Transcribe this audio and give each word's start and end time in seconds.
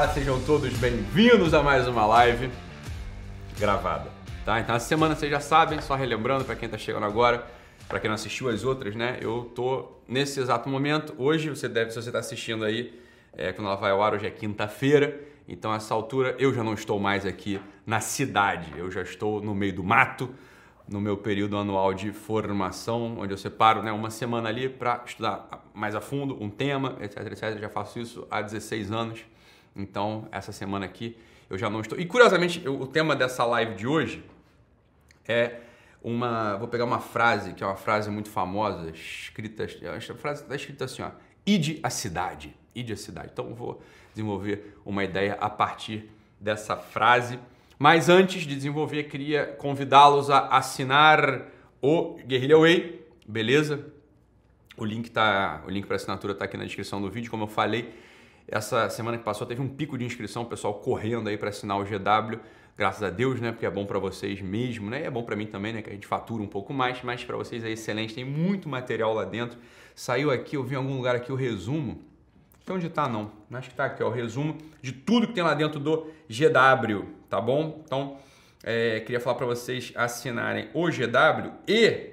Olá, 0.00 0.08
sejam 0.14 0.40
todos 0.46 0.72
bem-vindos 0.78 1.52
a 1.52 1.62
mais 1.62 1.86
uma 1.86 2.06
live 2.06 2.50
gravada, 3.58 4.10
tá? 4.46 4.58
Então 4.58 4.74
essa 4.74 4.88
semana 4.88 5.14
vocês 5.14 5.30
já 5.30 5.40
sabem, 5.40 5.78
só 5.82 5.94
relembrando 5.94 6.42
para 6.42 6.56
quem 6.56 6.64
está 6.64 6.78
chegando 6.78 7.04
agora, 7.04 7.46
para 7.86 8.00
quem 8.00 8.08
não 8.08 8.14
assistiu 8.14 8.48
as 8.48 8.64
outras, 8.64 8.96
né? 8.96 9.18
Eu 9.20 9.52
tô 9.54 9.92
nesse 10.08 10.40
exato 10.40 10.70
momento. 10.70 11.14
Hoje 11.18 11.50
você 11.50 11.68
deve, 11.68 11.90
se 11.90 12.00
você 12.00 12.08
está 12.08 12.18
assistindo 12.18 12.64
aí, 12.64 12.98
é, 13.34 13.52
quando 13.52 13.66
ela 13.66 13.76
vai 13.76 13.90
ao 13.90 14.02
ar, 14.02 14.14
hoje 14.14 14.26
é 14.26 14.30
quinta-feira. 14.30 15.20
Então, 15.46 15.70
a 15.70 15.76
essa 15.76 15.92
altura, 15.92 16.34
eu 16.38 16.54
já 16.54 16.64
não 16.64 16.72
estou 16.72 16.98
mais 16.98 17.26
aqui 17.26 17.60
na 17.84 18.00
cidade, 18.00 18.72
eu 18.78 18.90
já 18.90 19.02
estou 19.02 19.42
no 19.42 19.54
meio 19.54 19.74
do 19.74 19.84
mato, 19.84 20.34
no 20.88 20.98
meu 20.98 21.18
período 21.18 21.58
anual 21.58 21.92
de 21.92 22.10
formação, 22.10 23.18
onde 23.18 23.34
eu 23.34 23.38
separo 23.38 23.82
né, 23.82 23.92
uma 23.92 24.08
semana 24.08 24.48
ali 24.48 24.66
para 24.66 25.02
estudar 25.04 25.46
mais 25.74 25.94
a 25.94 26.00
fundo 26.00 26.42
um 26.42 26.48
tema, 26.48 26.96
etc, 27.02 27.18
etc. 27.26 27.42
Eu 27.50 27.58
já 27.58 27.68
faço 27.68 27.98
isso 27.98 28.26
há 28.30 28.40
16 28.40 28.92
anos. 28.92 29.20
Então, 29.74 30.28
essa 30.32 30.52
semana 30.52 30.86
aqui 30.86 31.16
eu 31.48 31.58
já 31.58 31.68
não 31.68 31.80
estou. 31.80 31.98
E 31.98 32.06
curiosamente, 32.06 32.62
eu, 32.64 32.80
o 32.80 32.86
tema 32.86 33.16
dessa 33.16 33.44
live 33.44 33.74
de 33.74 33.86
hoje 33.86 34.24
é 35.26 35.60
uma. 36.02 36.56
Vou 36.56 36.68
pegar 36.68 36.84
uma 36.84 37.00
frase, 37.00 37.54
que 37.54 37.62
é 37.62 37.66
uma 37.66 37.76
frase 37.76 38.10
muito 38.10 38.30
famosa, 38.30 38.90
escrita. 38.90 39.64
A 39.64 40.14
frase 40.14 40.42
está 40.42 40.54
escrita 40.54 40.84
assim: 40.84 41.02
ó, 41.02 41.10
ide 41.46 41.80
a 41.82 41.90
cidade. 41.90 42.56
Ide 42.74 42.92
a 42.92 42.96
cidade. 42.96 43.30
Então, 43.32 43.54
vou 43.54 43.82
desenvolver 44.14 44.76
uma 44.84 45.02
ideia 45.04 45.34
a 45.40 45.50
partir 45.50 46.08
dessa 46.38 46.76
frase. 46.76 47.38
Mas 47.78 48.08
antes 48.08 48.42
de 48.42 48.54
desenvolver, 48.54 49.04
queria 49.04 49.46
convidá-los 49.46 50.30
a 50.30 50.48
assinar 50.48 51.46
o 51.80 52.16
Guerrilla 52.26 52.60
Way, 52.60 53.06
beleza? 53.26 53.86
O 54.76 54.84
link 54.84 55.10
tá, 55.10 55.62
o 55.66 55.70
link 55.70 55.86
para 55.86 55.96
assinatura 55.96 56.34
está 56.34 56.44
aqui 56.44 56.56
na 56.56 56.64
descrição 56.64 57.00
do 57.00 57.10
vídeo, 57.10 57.30
como 57.30 57.44
eu 57.44 57.48
falei. 57.48 57.92
Essa 58.46 58.88
semana 58.90 59.18
que 59.18 59.24
passou 59.24 59.46
teve 59.46 59.60
um 59.60 59.68
pico 59.68 59.96
de 59.96 60.04
inscrição, 60.04 60.44
pessoal 60.44 60.74
correndo 60.74 61.28
aí 61.28 61.36
para 61.36 61.50
assinar 61.50 61.78
o 61.78 61.84
GW. 61.84 62.40
Graças 62.76 63.02
a 63.02 63.10
Deus, 63.10 63.40
né? 63.40 63.52
Porque 63.52 63.66
é 63.66 63.70
bom 63.70 63.84
para 63.84 63.98
vocês 63.98 64.40
mesmo, 64.40 64.90
né? 64.90 65.02
E 65.02 65.04
é 65.04 65.10
bom 65.10 65.22
para 65.22 65.36
mim 65.36 65.46
também, 65.46 65.72
né? 65.72 65.82
Que 65.82 65.90
a 65.90 65.92
gente 65.92 66.06
fatura 66.06 66.42
um 66.42 66.46
pouco 66.46 66.72
mais, 66.72 67.02
mas 67.02 67.24
para 67.24 67.36
vocês 67.36 67.64
é 67.64 67.70
excelente. 67.70 68.14
Tem 68.14 68.24
muito 68.24 68.68
material 68.68 69.14
lá 69.14 69.24
dentro. 69.24 69.58
Saiu 69.94 70.30
aqui, 70.30 70.56
eu 70.56 70.64
vi 70.64 70.74
em 70.74 70.78
algum 70.78 70.96
lugar 70.96 71.14
aqui 71.14 71.30
o 71.30 71.36
resumo 71.36 72.10
então 72.70 72.76
onde 72.76 72.86
está 72.86 73.08
não? 73.08 73.32
Acho 73.52 73.68
que 73.68 73.72
está 73.72 73.86
aqui, 73.86 74.00
ó, 74.00 74.06
o 74.06 74.12
resumo 74.12 74.56
de 74.80 74.92
tudo 74.92 75.26
que 75.26 75.32
tem 75.32 75.42
lá 75.42 75.54
dentro 75.54 75.80
do 75.80 76.06
GW, 76.28 77.04
tá 77.28 77.40
bom? 77.40 77.82
Então, 77.84 78.18
é, 78.62 79.00
queria 79.00 79.18
falar 79.18 79.34
para 79.34 79.46
vocês 79.46 79.92
assinarem 79.96 80.68
o 80.72 80.84
GW 80.84 81.50
e 81.66 82.12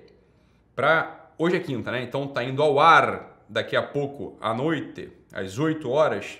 para 0.75 1.29
hoje 1.37 1.57
é 1.57 1.59
quinta, 1.59 1.91
né? 1.91 2.01
Então 2.01 2.27
tá 2.27 2.43
indo 2.43 2.63
ao 2.63 2.79
ar 2.79 3.39
daqui 3.47 3.75
a 3.75 3.83
pouco 3.83 4.35
à 4.41 4.51
noite, 4.51 5.11
às 5.33 5.59
8 5.59 5.89
horas, 5.89 6.39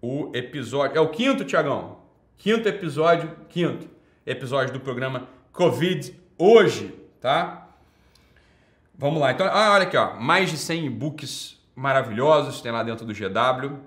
o 0.00 0.30
episódio. 0.34 0.96
É 0.96 1.00
o 1.00 1.08
quinto, 1.08 1.44
Tiagão? 1.44 1.98
Quinto 2.36 2.68
episódio, 2.68 3.36
quinto 3.48 3.88
episódio 4.26 4.72
do 4.72 4.80
programa 4.80 5.28
Covid 5.52 6.18
hoje, 6.38 6.94
tá? 7.20 7.68
Vamos 8.96 9.20
lá. 9.20 9.32
Então, 9.32 9.46
ah, 9.46 9.72
olha 9.72 9.84
aqui, 9.84 9.96
ó, 9.96 10.14
mais 10.14 10.50
de 10.50 10.56
100 10.56 10.86
e-books 10.86 11.60
maravilhosos, 11.74 12.60
tem 12.60 12.72
lá 12.72 12.82
dentro 12.82 13.04
do 13.04 13.12
GW. 13.12 13.78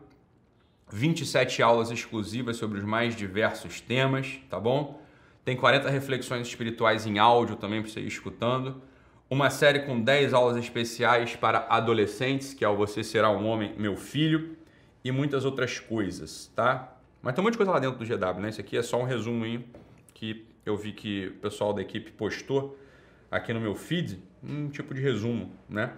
27 0.91 1.61
aulas 1.63 1.91
exclusivas 1.91 2.57
sobre 2.57 2.77
os 2.77 2.85
mais 2.85 3.15
diversos 3.15 3.81
temas, 3.81 4.39
tá 4.49 4.59
bom? 4.59 5.01
Tem 5.43 5.55
40 5.55 5.89
reflexões 5.89 6.47
espirituais 6.47 7.05
em 7.05 7.19
áudio 7.19 7.55
também 7.55 7.81
para 7.81 7.91
você 7.91 7.99
ir 7.99 8.07
escutando. 8.07 8.81
Uma 9.27 9.49
série 9.49 9.79
com 9.79 9.99
10 9.99 10.35
aulas 10.35 10.55
especiais 10.55 11.35
para 11.35 11.65
adolescentes, 11.67 12.53
que 12.53 12.63
é 12.63 12.69
o 12.69 12.75
Você 12.77 13.03
Será 13.03 13.31
um 13.31 13.47
Homem, 13.47 13.73
Meu 13.75 13.97
Filho, 13.97 14.55
e 15.03 15.11
muitas 15.11 15.45
outras 15.45 15.79
coisas, 15.79 16.51
tá? 16.55 16.95
Mas 17.23 17.33
tem 17.33 17.41
um 17.41 17.45
monte 17.45 17.53
de 17.53 17.57
coisa 17.57 17.71
lá 17.71 17.79
dentro 17.79 17.97
do 17.97 18.05
GW, 18.05 18.39
né? 18.39 18.49
Isso 18.49 18.61
aqui 18.61 18.77
é 18.77 18.83
só 18.83 19.01
um 19.01 19.03
resumo 19.03 19.43
que 20.13 20.45
eu 20.63 20.77
vi 20.77 20.91
que 20.91 21.29
o 21.29 21.39
pessoal 21.39 21.73
da 21.73 21.81
equipe 21.81 22.11
postou 22.11 22.77
aqui 23.31 23.51
no 23.51 23.59
meu 23.59 23.73
feed, 23.73 24.21
um 24.43 24.69
tipo 24.69 24.93
de 24.93 25.01
resumo, 25.01 25.51
né? 25.67 25.93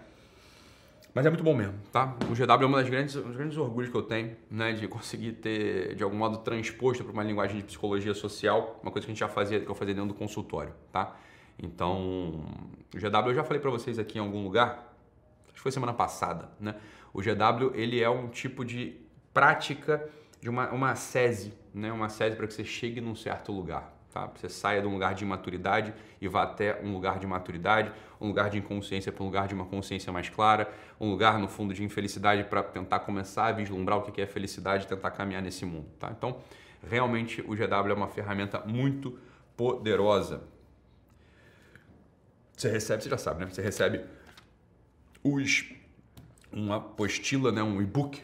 Mas 1.14 1.26
é 1.26 1.30
muito 1.30 1.44
bom 1.44 1.54
mesmo, 1.54 1.74
tá? 1.92 2.16
O 2.32 2.34
GW 2.34 2.64
é 2.64 2.66
uma 2.66 2.78
das 2.78 2.90
grandes, 2.90 3.18
um 3.18 3.24
dos 3.24 3.36
grandes 3.36 3.58
orgulhos 3.58 3.92
que 3.92 3.98
eu 3.98 4.04
tenho, 4.04 4.38
né? 4.50 4.72
De 4.72 4.88
conseguir 4.88 5.34
ter, 5.34 5.96
de 5.96 6.04
algum 6.04 6.16
modo, 6.16 6.38
transposto 6.38 7.04
para 7.04 7.12
uma 7.12 7.24
linguagem 7.24 7.58
de 7.58 7.64
psicologia 7.64 8.14
social, 8.14 8.80
uma 8.82 8.90
coisa 8.90 9.06
que 9.06 9.12
a 9.12 9.14
gente 9.14 9.20
já 9.20 9.28
fazia, 9.28 9.60
que 9.60 9.70
eu 9.70 9.76
fazia 9.76 9.94
dentro 9.94 10.14
do 10.14 10.16
consultório, 10.16 10.74
tá? 10.94 11.14
Então, 11.58 12.46
o 12.94 12.98
GW 12.98 13.30
eu 13.30 13.36
já 13.36 13.44
falei 13.44 13.60
para 13.62 13.72
vocês 13.72 13.98
aqui 13.98 14.18
em 14.18 14.22
algum 14.22 14.44
lugar, 14.44 14.94
acho 15.46 15.54
que 15.54 15.60
foi 15.60 15.72
semana 15.72 15.94
passada, 15.94 16.50
né? 16.60 16.76
O 17.14 17.22
GW, 17.22 17.72
ele 17.74 18.02
é 18.02 18.10
um 18.10 18.28
tipo 18.28 18.64
de 18.64 18.96
prática 19.34 20.08
de 20.40 20.50
uma, 20.50 20.70
uma 20.70 20.96
sese, 20.96 21.54
né? 21.74 21.92
Uma 21.92 22.10
sese 22.10 22.36
para 22.36 22.46
que 22.46 22.54
você 22.54 22.64
chegue 22.64 23.02
num 23.02 23.16
certo 23.16 23.52
lugar, 23.52 23.98
Tá? 24.18 24.32
Você 24.36 24.50
saia 24.50 24.82
de 24.82 24.88
um 24.88 24.94
lugar 24.94 25.14
de 25.14 25.24
imaturidade 25.24 25.94
e 26.20 26.28
vá 26.28 26.42
até 26.42 26.82
um 26.82 26.92
lugar 26.92 27.20
de 27.20 27.28
maturidade, 27.28 27.92
um 28.20 28.28
lugar 28.28 28.50
de 28.50 28.58
inconsciência 28.58 29.12
para 29.12 29.22
um 29.22 29.28
lugar 29.28 29.48
de 29.48 29.54
uma 29.54 29.66
consciência 29.66 30.12
mais 30.12 30.28
clara, 30.28 30.72
um 31.00 31.12
lugar 31.12 31.38
no 31.38 31.48
fundo 31.48 31.72
de 31.72 31.84
infelicidade 31.84 32.44
para 32.46 32.64
tentar 32.64 33.02
começar 33.02 33.46
a 33.46 33.52
vislumbrar 33.52 34.00
o 34.00 34.02
que 34.02 34.20
é 34.20 34.26
felicidade 34.26 34.86
e 34.86 34.88
tentar 34.88 35.12
caminhar 35.12 35.44
nesse 35.44 35.66
mundo. 35.66 35.88
Tá? 36.00 36.12
Então, 36.18 36.38
realmente 36.90 37.42
o 37.42 37.56
GW 37.56 37.92
é 37.92 37.94
uma 37.94 38.08
ferramenta 38.08 38.60
muito 38.66 39.20
poderosa. 39.56 40.42
Você 42.58 42.70
recebe, 42.70 43.04
você 43.04 43.10
já 43.10 43.18
sabe, 43.20 43.42
né? 43.42 43.52
Você 43.52 43.62
recebe 43.62 44.04
os, 45.24 45.72
uma 46.52 46.78
apostila, 46.78 47.52
né? 47.52 47.62
um 47.62 47.80
e-book, 47.80 48.24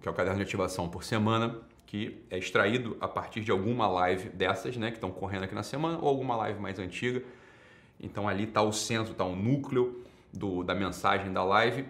que 0.00 0.08
é 0.08 0.10
o 0.10 0.14
caderno 0.14 0.38
de 0.38 0.42
ativação 0.42 0.88
por 0.88 1.04
semana, 1.04 1.60
que 1.86 2.24
é 2.30 2.38
extraído 2.38 2.96
a 2.98 3.06
partir 3.06 3.42
de 3.42 3.50
alguma 3.50 3.86
live 3.86 4.30
dessas, 4.30 4.76
né, 4.76 4.90
que 4.90 4.96
estão 4.96 5.10
correndo 5.10 5.44
aqui 5.44 5.54
na 5.54 5.62
semana, 5.62 5.98
ou 5.98 6.08
alguma 6.08 6.34
live 6.36 6.58
mais 6.58 6.78
antiga. 6.78 7.22
Então 8.00 8.26
ali 8.26 8.44
está 8.44 8.62
o 8.62 8.72
centro, 8.72 9.12
está 9.12 9.24
o 9.24 9.36
núcleo 9.36 10.02
do, 10.32 10.64
da 10.64 10.74
mensagem 10.74 11.32
da 11.32 11.44
live 11.44 11.86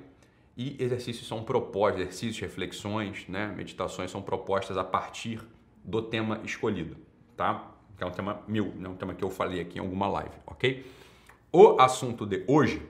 e 0.56 0.76
exercícios 0.82 1.26
são 1.26 1.42
propostos, 1.42 2.02
exercícios, 2.02 2.40
reflexões, 2.40 3.26
né, 3.28 3.54
meditações 3.56 4.10
são 4.10 4.20
propostas 4.20 4.76
a 4.76 4.84
partir 4.84 5.40
do 5.82 6.02
tema 6.02 6.40
escolhido, 6.44 6.96
tá? 7.36 7.70
Que 7.96 8.04
é 8.04 8.06
um 8.06 8.10
tema 8.10 8.42
meu, 8.46 8.66
né, 8.74 8.88
um 8.88 8.96
tema 8.96 9.14
que 9.14 9.24
eu 9.24 9.30
falei 9.30 9.60
aqui 9.60 9.78
em 9.78 9.80
alguma 9.80 10.06
live, 10.08 10.34
ok? 10.46 10.84
O 11.56 11.80
assunto 11.80 12.26
de 12.26 12.42
hoje 12.48 12.82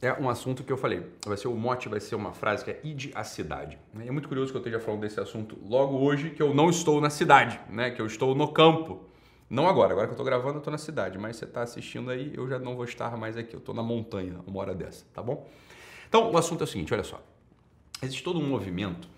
é 0.00 0.12
um 0.12 0.30
assunto 0.30 0.62
que 0.62 0.70
eu 0.70 0.76
falei. 0.76 1.04
Vai 1.26 1.36
ser 1.36 1.48
o 1.48 1.56
mote, 1.56 1.88
vai 1.88 1.98
ser 1.98 2.14
uma 2.14 2.32
frase 2.32 2.64
que 2.64 2.70
é 2.70 2.80
ide 2.84 3.10
a 3.12 3.24
cidade. 3.24 3.76
E 3.92 4.06
é 4.06 4.10
muito 4.12 4.28
curioso 4.28 4.52
que 4.52 4.56
eu 4.56 4.60
esteja 4.60 4.78
falando 4.78 5.00
desse 5.00 5.18
assunto 5.18 5.58
logo 5.68 5.98
hoje, 5.98 6.30
que 6.30 6.40
eu 6.40 6.54
não 6.54 6.70
estou 6.70 7.00
na 7.00 7.10
cidade, 7.10 7.58
né? 7.68 7.90
Que 7.90 8.00
eu 8.00 8.06
estou 8.06 8.36
no 8.36 8.46
campo. 8.52 9.00
Não 9.50 9.66
agora, 9.66 9.94
agora 9.94 10.06
que 10.06 10.12
eu 10.12 10.14
estou 10.14 10.24
gravando, 10.24 10.54
eu 10.54 10.58
estou 10.58 10.70
na 10.70 10.78
cidade, 10.78 11.18
mas 11.18 11.38
você 11.38 11.44
está 11.44 11.62
assistindo 11.62 12.08
aí, 12.08 12.32
eu 12.36 12.48
já 12.48 12.56
não 12.56 12.76
vou 12.76 12.84
estar 12.84 13.16
mais 13.16 13.36
aqui. 13.36 13.54
Eu 13.54 13.58
estou 13.58 13.74
na 13.74 13.82
montanha, 13.82 14.38
uma 14.46 14.60
hora 14.60 14.76
dessa, 14.76 15.04
tá 15.12 15.20
bom? 15.20 15.50
Então, 16.08 16.30
o 16.30 16.38
assunto 16.38 16.60
é 16.60 16.64
o 16.64 16.68
seguinte, 16.68 16.94
olha 16.94 17.02
só. 17.02 17.20
Existe 18.00 18.22
todo 18.22 18.38
um 18.38 18.48
movimento 18.48 19.08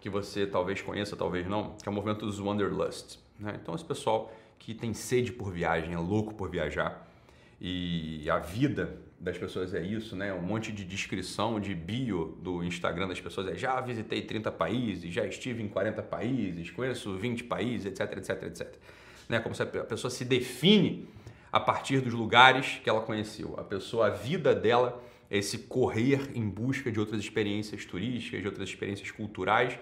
que 0.00 0.08
você 0.08 0.46
talvez 0.46 0.80
conheça, 0.80 1.14
talvez 1.16 1.46
não, 1.46 1.74
que 1.74 1.86
é 1.86 1.92
o 1.92 1.94
movimento 1.94 2.24
dos 2.24 2.40
Wanderlust. 2.40 3.18
Né? 3.38 3.58
Então, 3.60 3.74
esse 3.74 3.84
pessoal 3.84 4.32
que 4.58 4.74
tem 4.74 4.94
sede 4.94 5.32
por 5.32 5.52
viagem, 5.52 5.94
é 5.94 5.98
louco 5.98 6.34
por 6.34 6.50
viajar, 6.50 7.06
e 7.60 8.28
a 8.28 8.38
vida 8.38 8.98
das 9.18 9.38
pessoas 9.38 9.72
é 9.72 9.82
isso, 9.82 10.14
né? 10.14 10.32
Um 10.34 10.42
monte 10.42 10.70
de 10.70 10.84
descrição 10.84 11.58
de 11.58 11.74
bio 11.74 12.38
do 12.42 12.62
Instagram 12.62 13.08
das 13.08 13.20
pessoas 13.20 13.48
é 13.48 13.54
já 13.54 13.80
visitei 13.80 14.22
30 14.22 14.52
países, 14.52 15.12
já 15.12 15.26
estive 15.26 15.62
em 15.62 15.68
40 15.68 16.02
países, 16.02 16.70
conheço 16.70 17.16
20 17.16 17.44
países, 17.44 17.86
etc, 17.86 18.18
etc, 18.18 18.42
etc. 18.42 18.74
Né? 19.28 19.40
Como 19.40 19.54
se 19.54 19.62
a 19.62 19.66
pessoa 19.66 20.10
se 20.10 20.24
define 20.24 21.08
a 21.50 21.58
partir 21.58 22.00
dos 22.00 22.12
lugares 22.12 22.78
que 22.84 22.90
ela 22.90 23.00
conheceu. 23.00 23.54
A 23.58 23.64
pessoa, 23.64 24.08
a 24.08 24.10
vida 24.10 24.54
dela 24.54 25.02
é 25.30 25.38
esse 25.38 25.58
correr 25.58 26.30
em 26.34 26.48
busca 26.48 26.92
de 26.92 27.00
outras 27.00 27.20
experiências 27.20 27.84
turísticas, 27.84 28.42
de 28.42 28.46
outras 28.46 28.68
experiências 28.68 29.10
culturais 29.10 29.78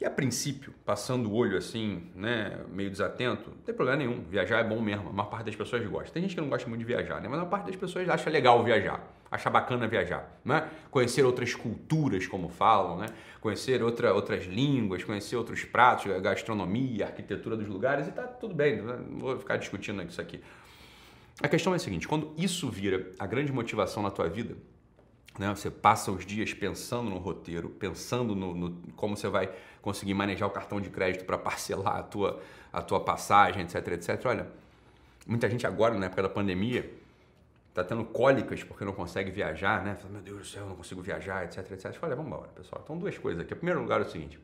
e 0.00 0.04
a 0.04 0.10
princípio, 0.10 0.74
passando 0.84 1.30
o 1.30 1.34
olho 1.34 1.56
assim, 1.56 2.10
né, 2.14 2.58
meio 2.68 2.90
desatento, 2.90 3.50
não 3.50 3.58
tem 3.58 3.74
problema 3.74 3.98
nenhum. 3.98 4.24
Viajar 4.24 4.58
é 4.58 4.64
bom 4.64 4.80
mesmo. 4.80 5.08
A 5.08 5.12
maior 5.12 5.30
parte 5.30 5.46
das 5.46 5.56
pessoas 5.56 5.86
gosta. 5.86 6.12
Tem 6.12 6.22
gente 6.22 6.34
que 6.34 6.40
não 6.40 6.48
gosta 6.48 6.68
muito 6.68 6.80
de 6.80 6.84
viajar, 6.84 7.20
né? 7.20 7.28
Mas 7.28 7.34
a 7.34 7.42
maior 7.42 7.48
parte 7.48 7.66
das 7.66 7.76
pessoas 7.76 8.08
acha 8.08 8.28
legal 8.28 8.62
viajar, 8.64 9.08
acha 9.30 9.48
bacana 9.48 9.86
viajar, 9.86 10.40
né? 10.44 10.68
Conhecer 10.90 11.24
outras 11.24 11.54
culturas, 11.54 12.26
como 12.26 12.48
falam, 12.48 12.98
né? 12.98 13.06
Conhecer 13.40 13.82
outra, 13.82 14.12
outras 14.12 14.44
línguas, 14.46 15.04
conhecer 15.04 15.36
outros 15.36 15.64
pratos, 15.64 16.06
gastronomia, 16.20 17.06
arquitetura 17.06 17.56
dos 17.56 17.68
lugares 17.68 18.08
e 18.08 18.10
tá 18.10 18.24
tudo 18.24 18.54
bem. 18.54 18.82
Né? 18.82 18.98
Não 19.08 19.20
vou 19.20 19.38
ficar 19.38 19.56
discutindo 19.58 20.02
isso 20.02 20.20
aqui. 20.20 20.40
A 21.40 21.48
questão 21.48 21.72
é 21.72 21.76
a 21.76 21.78
seguinte: 21.78 22.08
quando 22.08 22.32
isso 22.36 22.68
vira 22.68 23.12
a 23.18 23.26
grande 23.26 23.52
motivação 23.52 24.02
na 24.02 24.10
tua 24.10 24.28
vida, 24.28 24.56
né? 25.38 25.54
Você 25.54 25.70
passa 25.70 26.12
os 26.12 26.24
dias 26.24 26.52
pensando 26.54 27.10
no 27.10 27.18
roteiro, 27.18 27.68
pensando 27.68 28.34
no, 28.34 28.54
no 28.54 28.70
como 28.96 29.16
você 29.16 29.28
vai 29.28 29.52
conseguir 29.82 30.14
manejar 30.14 30.46
o 30.46 30.50
cartão 30.50 30.80
de 30.80 30.88
crédito 30.90 31.24
para 31.24 31.36
parcelar 31.36 31.96
a 31.96 32.02
tua, 32.02 32.40
a 32.72 32.80
tua 32.80 33.00
passagem, 33.00 33.62
etc, 33.62 33.88
etc. 33.88 34.26
Olha, 34.26 34.48
muita 35.26 35.48
gente 35.48 35.66
agora, 35.66 35.94
na 35.94 36.06
época 36.06 36.22
da 36.22 36.28
pandemia, 36.28 36.90
está 37.68 37.82
tendo 37.82 38.04
cólicas 38.04 38.62
porque 38.62 38.84
não 38.84 38.92
consegue 38.92 39.30
viajar, 39.30 39.84
né? 39.84 39.96
Fala, 39.96 40.12
meu 40.12 40.22
Deus 40.22 40.38
do 40.38 40.46
céu, 40.46 40.66
não 40.66 40.76
consigo 40.76 41.02
viajar, 41.02 41.44
etc, 41.44 41.72
etc. 41.72 41.98
Olha, 42.02 42.14
vamos 42.14 42.32
embora, 42.32 42.48
pessoal. 42.48 42.80
Então, 42.84 42.96
duas 42.96 43.18
coisas 43.18 43.42
aqui. 43.42 43.52
O 43.52 43.56
primeiro 43.56 43.80
lugar 43.80 44.00
é 44.00 44.04
o 44.04 44.08
seguinte, 44.08 44.38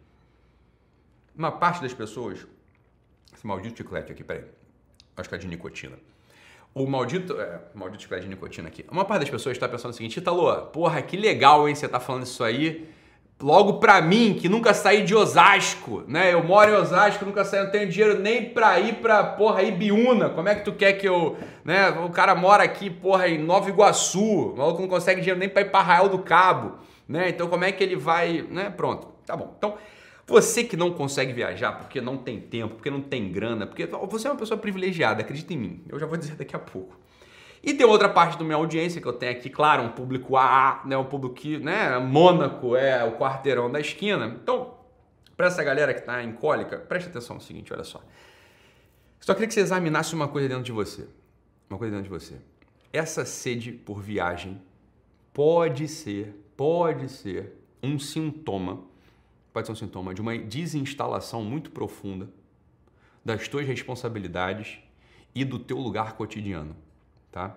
uma 1.37 1.53
parte 1.53 1.81
das 1.81 1.95
pessoas, 1.95 2.47
esse 3.33 3.47
maldito 3.47 3.79
chiclete 3.79 4.11
aqui, 4.11 4.25
peraí, 4.25 4.45
acho 5.17 5.29
que 5.29 5.35
é 5.35 5.39
de 5.39 5.47
nicotina. 5.47 5.97
O 6.73 6.87
maldito, 6.87 7.39
é, 7.41 7.61
maldito 7.75 8.03
chiclete 8.03 8.25
de 8.25 8.29
nicotina 8.29 8.69
aqui. 8.69 8.85
Uma 8.91 9.05
parte 9.05 9.23
das 9.23 9.31
pessoas 9.31 9.57
está 9.57 9.69
pensando 9.69 9.91
o 9.91 9.95
seguinte, 9.95 10.19
Italo, 10.19 10.67
porra, 10.67 11.03
que 11.03 11.17
legal, 11.17 11.69
hein, 11.69 11.75
você 11.75 11.89
tá 11.89 11.99
falando 11.99 12.23
isso 12.23 12.45
aí. 12.45 12.89
Logo 13.43 13.75
pra 13.81 14.03
mim, 14.03 14.37
que 14.39 14.49
nunca 14.49 14.75
saí 14.75 15.03
de 15.03 15.15
Osasco, 15.15 16.05
né? 16.07 16.33
Eu 16.33 16.45
moro 16.45 16.71
em 16.71 16.75
Osasco, 16.75 17.25
nunca 17.25 17.43
saí, 17.43 17.65
não 17.65 17.71
tenho 17.71 17.89
dinheiro 17.89 18.21
nem 18.21 18.51
pra 18.51 18.79
ir 18.79 18.97
pra, 18.97 19.25
porra, 19.25 19.63
Ibiúna. 19.63 20.29
Como 20.29 20.49
é 20.49 20.55
que 20.55 20.65
tu 20.65 20.73
quer 20.73 20.93
que 20.93 21.09
eu, 21.09 21.39
né? 21.65 21.89
O 21.89 22.11
cara 22.11 22.35
mora 22.35 22.63
aqui, 22.63 22.91
porra, 22.91 23.29
em 23.29 23.39
Nova 23.39 23.69
Iguaçu. 23.69 24.53
O 24.53 24.57
maluco 24.57 24.83
não 24.83 24.89
consegue 24.89 25.23
dinheiro 25.23 25.41
nem 25.41 25.49
pra 25.49 25.63
ir 25.63 25.71
pra 25.71 25.81
Arraial 25.81 26.09
do 26.09 26.19
Cabo, 26.19 26.75
né? 27.09 27.31
Então 27.31 27.49
como 27.49 27.65
é 27.65 27.73
que 27.73 27.83
ele 27.83 27.97
vai, 27.97 28.47
né? 28.49 28.69
Pronto, 28.69 29.09
tá 29.25 29.35
bom. 29.35 29.55
Então, 29.57 29.75
você 30.31 30.63
que 30.63 30.77
não 30.77 30.93
consegue 30.93 31.33
viajar 31.33 31.73
porque 31.73 32.01
não 32.01 32.17
tem 32.17 32.41
tempo, 32.41 32.77
porque 32.77 32.91
não 32.91 33.03
tem 33.03 33.31
grana, 33.31 33.67
porque 33.67 33.87
você 33.87 34.29
é 34.29 34.31
uma 34.31 34.39
pessoa 34.39 34.57
privilegiada, 34.57 35.23
acredita 35.23 35.53
em 35.53 35.59
mim. 35.59 35.85
Eu 35.89 35.99
já 35.99 36.07
vou 36.07 36.17
dizer 36.17 36.37
daqui 36.37 36.55
a 36.55 36.59
pouco. 36.59 36.97
E 37.63 37.75
tem 37.75 37.85
outra 37.85 38.09
parte 38.09 38.39
da 38.39 38.45
minha 38.45 38.57
audiência 38.57 39.01
que 39.01 39.07
eu 39.07 39.13
tenho 39.13 39.33
aqui, 39.33 39.51
claro, 39.51 39.83
um 39.83 39.91
público 39.91 40.37
AA, 40.37 40.83
né, 40.87 40.97
um 40.97 41.05
público 41.05 41.35
que, 41.35 41.59
né, 41.59 41.99
Mônaco 41.99 42.75
é 42.75 43.05
o 43.05 43.19
quarteirão 43.19 43.71
da 43.71 43.81
esquina. 43.81 44.39
Então, 44.43 44.79
para 45.37 45.49
essa 45.49 45.63
galera 45.63 45.93
que 45.93 46.01
está 46.01 46.23
em 46.23 46.33
cólica, 46.33 46.79
preste 46.79 47.09
atenção 47.09 47.37
no 47.37 47.43
seguinte, 47.43 47.73
olha 47.73 47.85
só. 47.85 48.01
Só 49.19 49.35
queria 49.35 49.49
que 49.49 49.55
você 49.55 49.61
examinasse 49.61 50.15
uma 50.15 50.29
coisa 50.29 50.49
dentro 50.49 50.63
de 50.65 50.73
você. 50.73 51.07
Uma 51.69 51.79
coisa 51.79 51.95
dentro 51.95 52.11
de 52.11 52.19
você. 52.19 52.37
Essa 52.93 53.25
sede 53.27 53.73
por 53.73 54.01
viagem 54.01 54.63
pode 55.35 55.87
ser, 55.89 56.35
pode 56.57 57.09
ser 57.11 57.53
um 57.83 57.99
sintoma, 57.99 58.85
pode 59.53 59.67
ser 59.67 59.73
um 59.73 59.77
sintoma 59.77 60.15
de 60.15 60.21
uma 60.21 60.37
desinstalação 60.37 61.43
muito 61.43 61.71
profunda 61.71 62.29
das 63.25 63.49
tuas 63.49 63.67
responsabilidades 63.67 64.79
e 65.35 65.45
do 65.45 65.59
teu 65.59 65.79
lugar 65.79 66.15
cotidiano 66.15 66.77
tá? 67.31 67.57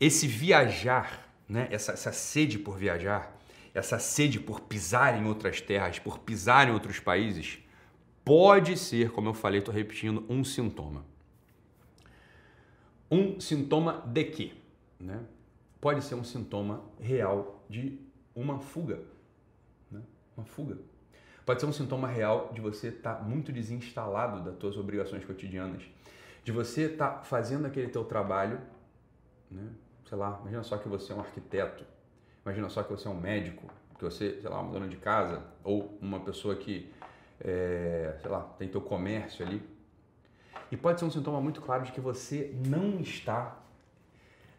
Esse 0.00 0.26
viajar, 0.26 1.28
né? 1.48 1.68
Essa, 1.70 1.92
essa 1.92 2.12
sede 2.12 2.58
por 2.58 2.76
viajar, 2.76 3.36
essa 3.74 3.98
sede 3.98 4.40
por 4.40 4.60
pisar 4.60 5.20
em 5.20 5.26
outras 5.26 5.60
terras, 5.60 5.98
por 5.98 6.18
pisar 6.20 6.68
em 6.68 6.72
outros 6.72 6.98
países, 6.98 7.58
pode 8.24 8.76
ser, 8.76 9.10
como 9.10 9.28
eu 9.28 9.34
falei, 9.34 9.60
estou 9.60 9.74
repetindo, 9.74 10.24
um 10.28 10.44
sintoma. 10.44 11.04
Um 13.10 13.40
sintoma 13.40 14.02
de 14.06 14.24
quê? 14.24 14.52
Né? 15.00 15.20
Pode 15.80 16.04
ser 16.04 16.14
um 16.14 16.24
sintoma 16.24 16.84
real 17.00 17.64
de 17.68 17.98
uma 18.34 18.58
fuga. 18.58 19.00
Né? 19.90 20.00
Uma 20.36 20.44
fuga. 20.44 20.78
Pode 21.48 21.62
ser 21.62 21.66
um 21.66 21.72
sintoma 21.72 22.06
real 22.06 22.50
de 22.52 22.60
você 22.60 22.88
estar 22.88 23.14
tá 23.14 23.22
muito 23.22 23.50
desinstalado 23.50 24.44
das 24.44 24.60
suas 24.60 24.76
obrigações 24.76 25.24
cotidianas, 25.24 25.82
de 26.44 26.52
você 26.52 26.82
estar 26.82 27.08
tá 27.08 27.22
fazendo 27.22 27.64
aquele 27.64 27.88
teu 27.88 28.04
trabalho 28.04 28.60
né? 29.50 29.70
Sei 30.06 30.18
lá, 30.18 30.36
imagina 30.42 30.62
só 30.62 30.76
que 30.76 30.86
você 30.90 31.10
é 31.10 31.16
um 31.16 31.20
arquiteto, 31.20 31.86
imagina 32.44 32.68
só 32.68 32.82
que 32.82 32.90
você 32.90 33.08
é 33.08 33.10
um 33.10 33.18
médico, 33.18 33.66
que 33.96 34.04
você, 34.04 34.38
sei 34.42 34.50
lá, 34.50 34.60
uma 34.60 34.70
dona 34.70 34.88
de 34.88 34.98
casa, 34.98 35.42
ou 35.64 35.96
uma 36.02 36.20
pessoa 36.20 36.54
que, 36.54 36.92
é, 37.40 38.18
sei 38.20 38.30
lá, 38.30 38.42
tem 38.58 38.68
teu 38.68 38.82
comércio 38.82 39.46
ali. 39.46 39.66
E 40.70 40.76
pode 40.76 41.00
ser 41.00 41.06
um 41.06 41.10
sintoma 41.10 41.40
muito 41.40 41.62
claro 41.62 41.82
de 41.82 41.92
que 41.92 42.00
você 42.02 42.54
não 42.66 43.00
está, 43.00 43.56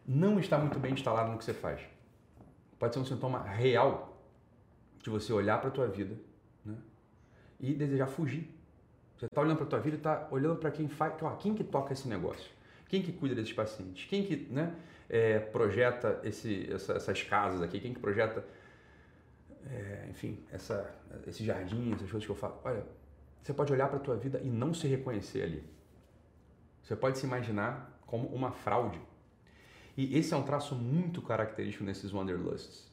não 0.08 0.40
está 0.40 0.58
muito 0.58 0.80
bem 0.80 0.94
instalado 0.94 1.32
no 1.32 1.38
que 1.38 1.46
você 1.46 1.54
faz. 1.54 1.82
Pode 2.80 2.96
ser 2.96 3.00
um 3.00 3.06
sintoma 3.06 3.44
real 3.44 4.18
de 5.04 5.12
você 5.12 5.32
olhar 5.32 5.62
para 5.62 5.70
a 5.70 5.72
tua 5.72 5.88
vida? 5.88 6.29
E 7.60 7.74
desejar 7.74 8.08
fugir. 8.08 8.50
Você 9.18 9.26
está 9.26 9.42
olhando 9.42 9.58
para 9.58 9.66
a 9.66 9.70
tua 9.70 9.80
vida 9.80 9.98
está 9.98 10.28
olhando 10.32 10.56
para 10.56 10.72
quem 10.72 10.88
faz, 10.88 11.14
quem 11.40 11.54
que 11.54 11.64
toca 11.64 11.92
esse 11.92 12.08
negócio. 12.08 12.50
Quem 12.88 13.02
que 13.02 13.12
cuida 13.12 13.36
desses 13.36 13.54
pacientes? 13.54 14.08
Quem 14.10 14.24
que 14.24 14.48
né, 14.52 14.74
é, 15.10 15.40
projeta 15.40 16.20
esse, 16.24 16.72
essa, 16.72 16.94
essas 16.94 17.22
casas 17.22 17.62
aqui? 17.62 17.80
Quem 17.80 17.94
que 17.94 18.00
projeta, 18.00 18.44
é, 19.70 20.08
enfim, 20.10 20.40
essa, 20.52 20.90
esse 21.28 21.46
jardim, 21.46 21.94
essas 21.94 22.10
coisas 22.10 22.26
que 22.26 22.32
eu 22.32 22.36
falo? 22.36 22.60
Olha, 22.64 22.84
você 23.44 23.54
pode 23.54 23.72
olhar 23.72 23.88
para 23.90 23.98
a 23.98 24.00
tua 24.00 24.16
vida 24.16 24.40
e 24.44 24.50
não 24.50 24.74
se 24.74 24.88
reconhecer 24.88 25.44
ali. 25.44 25.64
Você 26.82 26.96
pode 26.96 27.20
se 27.20 27.26
imaginar 27.26 28.00
como 28.08 28.28
uma 28.30 28.52
fraude. 28.52 29.00
E 29.96 30.18
esse 30.18 30.34
é 30.34 30.38
um 30.38 30.44
traço 30.44 30.74
muito 30.76 31.22
característico 31.22 31.84
nesses 31.84 32.12
Wanderlusts. 32.14 32.90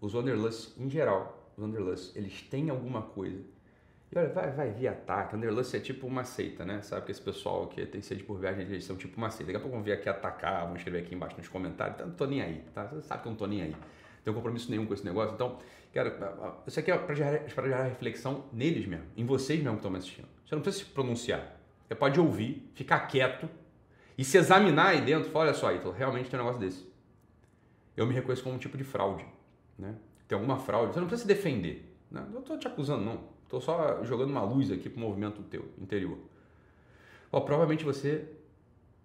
Os 0.00 0.14
Wanderlusts, 0.14 0.78
em 0.78 0.88
geral, 0.88 1.50
os 1.56 1.64
Wanderlusts, 1.64 2.14
eles 2.14 2.42
têm 2.42 2.70
alguma 2.70 3.02
coisa 3.02 3.42
e 4.12 4.18
olha, 4.18 4.28
vai, 4.28 4.50
vai 4.50 4.70
vir 4.70 4.88
ataque. 4.88 5.34
Wanderlust 5.34 5.74
é 5.74 5.80
tipo 5.80 6.06
uma 6.06 6.22
seita, 6.22 6.66
né? 6.66 6.82
Sabe 6.82 7.06
que 7.06 7.12
esse 7.12 7.20
pessoal 7.20 7.66
que 7.66 7.86
tem 7.86 8.02
sede 8.02 8.22
por 8.22 8.38
viagem, 8.38 8.62
eles 8.62 8.84
são 8.84 8.94
tipo 8.94 9.16
uma 9.16 9.30
seita. 9.30 9.46
Daqui 9.46 9.56
a 9.56 9.60
pouco 9.60 9.74
vão 9.74 9.82
vir 9.82 9.92
aqui 9.92 10.06
atacar, 10.06 10.66
vão 10.66 10.76
escrever 10.76 10.98
aqui 10.98 11.14
embaixo 11.14 11.34
nos 11.38 11.48
comentários. 11.48 11.94
Então, 11.94 12.08
não 12.08 12.14
tô 12.14 12.26
nem 12.26 12.42
aí, 12.42 12.62
tá? 12.74 12.84
Você 12.88 13.00
sabe 13.00 13.22
que 13.22 13.28
eu 13.28 13.30
não 13.30 13.38
tô 13.38 13.46
nem 13.46 13.62
aí. 13.62 13.70
Não 13.70 13.78
tenho 14.22 14.36
compromisso 14.36 14.70
nenhum 14.70 14.84
com 14.84 14.92
esse 14.92 15.04
negócio. 15.04 15.34
Então, 15.34 15.56
quero, 15.90 16.12
isso 16.66 16.78
aqui 16.78 16.90
é 16.90 16.98
para 16.98 17.14
gerar, 17.14 17.38
para 17.38 17.68
gerar 17.68 17.84
reflexão 17.84 18.44
neles 18.52 18.86
mesmo, 18.86 19.06
em 19.16 19.24
vocês 19.24 19.58
mesmo 19.60 19.72
que 19.72 19.78
estão 19.78 19.90
me 19.90 19.96
assistindo. 19.96 20.28
Você 20.46 20.54
não 20.54 20.62
precisa 20.62 20.84
se 20.84 20.90
pronunciar. 20.90 21.58
Você 21.88 21.94
pode 21.94 22.20
ouvir, 22.20 22.70
ficar 22.74 23.00
quieto 23.06 23.48
e 24.18 24.24
se 24.24 24.36
examinar 24.36 24.88
aí 24.88 25.00
dentro. 25.00 25.30
Falar, 25.30 25.46
olha 25.46 25.54
só, 25.54 25.72
Ítalo, 25.72 25.94
realmente 25.94 26.28
tem 26.28 26.38
um 26.38 26.42
negócio 26.42 26.60
desse. 26.60 26.86
Eu 27.96 28.06
me 28.06 28.12
reconheço 28.12 28.42
como 28.42 28.56
um 28.56 28.58
tipo 28.58 28.76
de 28.76 28.84
fraude, 28.84 29.24
né? 29.78 29.94
Tem 30.28 30.36
alguma 30.36 30.58
fraude. 30.58 30.92
Você 30.92 31.00
não 31.00 31.06
precisa 31.06 31.26
se 31.26 31.34
defender. 31.34 31.90
Né? 32.10 32.22
Não 32.30 32.40
estou 32.40 32.58
te 32.58 32.66
acusando, 32.66 33.02
não. 33.02 33.32
Estou 33.52 33.60
só 33.60 34.02
jogando 34.02 34.30
uma 34.30 34.42
luz 34.42 34.72
aqui 34.72 34.88
para 34.88 34.96
o 34.96 35.02
movimento 35.02 35.42
teu 35.42 35.68
interior. 35.78 36.16
Provavelmente 37.30 37.84
você, 37.84 38.26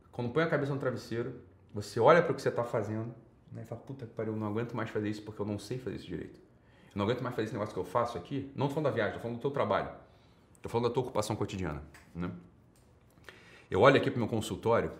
quando 0.09 0.29
põe 0.29 0.41
a 0.41 0.47
cabeça 0.47 0.73
no 0.73 0.79
travesseiro, 0.79 1.35
você 1.73 1.99
olha 1.99 2.23
para 2.23 2.31
o 2.31 2.35
que 2.35 2.41
você 2.41 2.47
está 2.47 2.63
fazendo 2.63 3.13
né, 3.51 3.63
e 3.63 3.65
fala, 3.65 3.81
puta 3.81 4.05
que 4.05 4.13
pariu, 4.13 4.31
eu 4.31 4.39
não 4.39 4.47
aguento 4.47 4.73
mais 4.73 4.89
fazer 4.89 5.09
isso 5.09 5.21
porque 5.23 5.41
eu 5.41 5.45
não 5.45 5.59
sei 5.59 5.77
fazer 5.77 5.97
isso 5.97 6.07
direito. 6.07 6.39
Eu 6.39 6.93
não 6.95 7.03
aguento 7.03 7.21
mais 7.21 7.35
fazer 7.35 7.47
esse 7.47 7.53
negócio 7.53 7.73
que 7.73 7.79
eu 7.79 7.83
faço 7.83 8.17
aqui. 8.17 8.49
Não 8.55 8.67
estou 8.67 8.75
falando 8.75 8.85
da 8.85 8.91
viagem, 8.91 9.15
estou 9.15 9.21
falando 9.21 9.37
do 9.37 9.41
teu 9.41 9.51
trabalho. 9.51 9.89
Estou 10.53 10.71
falando 10.71 10.87
da 10.87 10.93
tua 10.93 11.03
ocupação 11.03 11.35
cotidiana. 11.35 11.83
Né? 12.15 12.31
Eu 13.69 13.81
olho 13.81 13.97
aqui 13.97 14.09
para 14.09 14.15
o 14.15 14.19
meu 14.19 14.29
consultório 14.29 14.93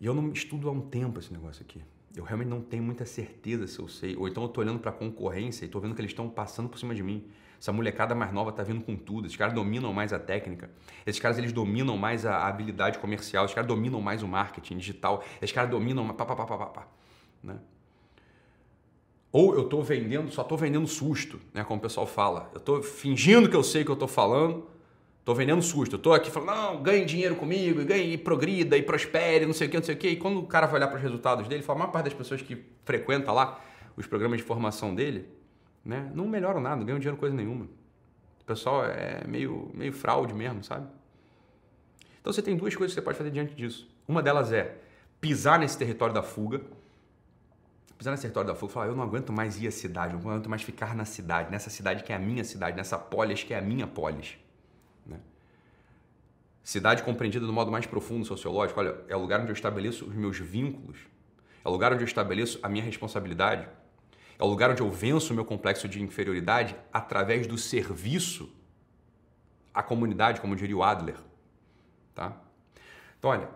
e 0.00 0.06
eu 0.06 0.14
não 0.14 0.30
estudo 0.30 0.68
há 0.68 0.72
um 0.72 0.82
tempo 0.82 1.18
esse 1.18 1.32
negócio 1.32 1.64
aqui. 1.64 1.82
Eu 2.14 2.22
realmente 2.22 2.48
não 2.48 2.60
tenho 2.60 2.84
muita 2.84 3.04
certeza 3.04 3.66
se 3.66 3.76
eu 3.80 3.88
sei. 3.88 4.14
Ou 4.14 4.28
então 4.28 4.44
eu 4.44 4.48
estou 4.48 4.62
olhando 4.62 4.78
para 4.78 4.92
a 4.92 4.94
concorrência 4.94 5.64
e 5.64 5.66
estou 5.66 5.80
vendo 5.80 5.96
que 5.96 6.00
eles 6.00 6.12
estão 6.12 6.30
passando 6.30 6.68
por 6.68 6.78
cima 6.78 6.94
de 6.94 7.02
mim. 7.02 7.28
Essa 7.64 7.72
molecada 7.72 8.14
mais 8.14 8.30
nova 8.30 8.52
tá 8.52 8.62
vindo 8.62 8.84
com 8.84 8.94
tudo. 8.94 9.26
Esses 9.26 9.38
caras 9.38 9.54
dominam 9.54 9.90
mais 9.90 10.12
a 10.12 10.18
técnica. 10.18 10.70
Esses 11.06 11.18
caras 11.18 11.38
eles 11.38 11.50
dominam 11.50 11.96
mais 11.96 12.26
a 12.26 12.46
habilidade 12.46 12.98
comercial. 12.98 13.46
Esses 13.46 13.54
caras 13.54 13.66
dominam 13.66 14.02
mais 14.02 14.22
o 14.22 14.28
marketing 14.28 14.76
digital. 14.76 15.24
Esses 15.40 15.50
caras 15.50 15.70
dominam 15.70 16.06
pá, 16.08 16.26
pá, 16.26 16.36
pá, 16.36 16.44
pá, 16.44 16.66
pá, 16.66 16.86
né? 17.42 17.56
Ou 19.32 19.54
eu 19.54 19.62
estou 19.62 19.82
vendendo, 19.82 20.30
só 20.30 20.42
estou 20.42 20.58
vendendo 20.58 20.86
susto, 20.86 21.40
né? 21.54 21.64
Como 21.64 21.78
o 21.78 21.82
pessoal 21.82 22.06
fala. 22.06 22.50
Eu 22.52 22.58
estou 22.58 22.82
fingindo 22.82 23.48
que 23.48 23.56
eu 23.56 23.62
sei 23.62 23.80
o 23.80 23.84
que 23.86 23.90
eu 23.92 23.94
estou 23.94 24.08
falando. 24.08 24.68
Estou 25.20 25.34
vendendo 25.34 25.62
susto. 25.62 25.94
Eu 25.94 25.96
estou 25.96 26.12
aqui 26.12 26.30
falando, 26.30 26.54
não, 26.54 26.82
ganhe 26.82 27.06
dinheiro 27.06 27.34
comigo, 27.34 27.82
ganhe 27.82 28.12
e 28.12 28.18
progrida 28.18 28.76
e 28.76 28.82
prospere, 28.82 29.46
não 29.46 29.54
sei 29.54 29.68
o 29.68 29.70
que, 29.70 29.76
não 29.78 29.84
sei 29.84 29.94
o 29.94 29.98
que. 29.98 30.08
E 30.08 30.16
quando 30.16 30.38
o 30.38 30.46
cara 30.46 30.66
vai 30.66 30.76
olhar 30.76 30.88
para 30.88 30.98
os 30.98 31.02
resultados 31.02 31.48
dele, 31.48 31.62
fala, 31.62 31.78
a 31.78 31.80
maior 31.84 31.92
parte 31.92 32.04
das 32.04 32.14
pessoas 32.14 32.42
que 32.42 32.62
frequenta 32.84 33.32
lá 33.32 33.58
os 33.96 34.06
programas 34.06 34.36
de 34.36 34.44
formação 34.44 34.94
dele, 34.94 35.26
né? 35.84 36.10
Não 36.14 36.26
melhoram 36.26 36.60
nada, 36.60 36.76
não 36.76 36.84
ganham 36.84 36.98
dinheiro 36.98 37.18
coisa 37.18 37.34
nenhuma. 37.34 37.66
O 38.40 38.44
pessoal 38.44 38.84
é 38.84 39.24
meio, 39.26 39.70
meio 39.74 39.92
fraude 39.92 40.34
mesmo, 40.34 40.62
sabe? 40.62 40.86
Então 42.20 42.32
você 42.32 42.40
tem 42.40 42.56
duas 42.56 42.74
coisas 42.74 42.94
que 42.94 43.00
você 43.00 43.04
pode 43.04 43.18
fazer 43.18 43.30
diante 43.30 43.54
disso. 43.54 43.88
Uma 44.08 44.22
delas 44.22 44.52
é 44.52 44.78
pisar 45.20 45.58
nesse 45.58 45.76
território 45.76 46.14
da 46.14 46.22
fuga. 46.22 46.60
Pisar 47.98 48.10
nesse 48.10 48.22
território 48.22 48.48
da 48.48 48.54
fuga 48.54 48.72
falar, 48.72 48.86
eu 48.86 48.96
não 48.96 49.02
aguento 49.02 49.32
mais 49.32 49.60
ir 49.60 49.68
à 49.68 49.70
cidade, 49.70 50.14
eu 50.14 50.20
não 50.20 50.30
aguento 50.30 50.48
mais 50.48 50.62
ficar 50.62 50.94
na 50.94 51.04
cidade, 51.04 51.50
nessa 51.50 51.70
cidade 51.70 52.02
que 52.02 52.12
é 52.12 52.16
a 52.16 52.18
minha 52.18 52.44
cidade, 52.44 52.76
nessa 52.76 52.98
polis 52.98 53.42
que 53.42 53.54
é 53.54 53.58
a 53.58 53.62
minha 53.62 53.86
polis. 53.86 54.36
Né? 55.06 55.18
Cidade 56.62 57.02
compreendida 57.02 57.46
do 57.46 57.52
modo 57.52 57.70
mais 57.70 57.86
profundo 57.86 58.24
sociológico, 58.24 58.80
olha, 58.80 58.96
é 59.08 59.16
o 59.16 59.20
lugar 59.20 59.40
onde 59.40 59.50
eu 59.50 59.54
estabeleço 59.54 60.06
os 60.06 60.14
meus 60.14 60.38
vínculos, 60.38 60.98
é 61.64 61.68
o 61.68 61.70
lugar 61.70 61.92
onde 61.92 62.02
eu 62.02 62.06
estabeleço 62.06 62.58
a 62.62 62.68
minha 62.68 62.84
responsabilidade, 62.84 63.68
é 64.38 64.42
o 64.42 64.46
lugar 64.46 64.70
onde 64.70 64.82
eu 64.82 64.90
venço 64.90 65.32
o 65.32 65.36
meu 65.36 65.44
complexo 65.44 65.88
de 65.88 66.02
inferioridade 66.02 66.76
através 66.92 67.46
do 67.46 67.56
serviço 67.56 68.50
à 69.72 69.82
comunidade, 69.82 70.40
como 70.40 70.56
diria 70.56 70.76
o 70.76 70.82
Adler. 70.82 71.16
Tá? 72.14 72.40
Então, 73.18 73.30
olha, 73.30 73.48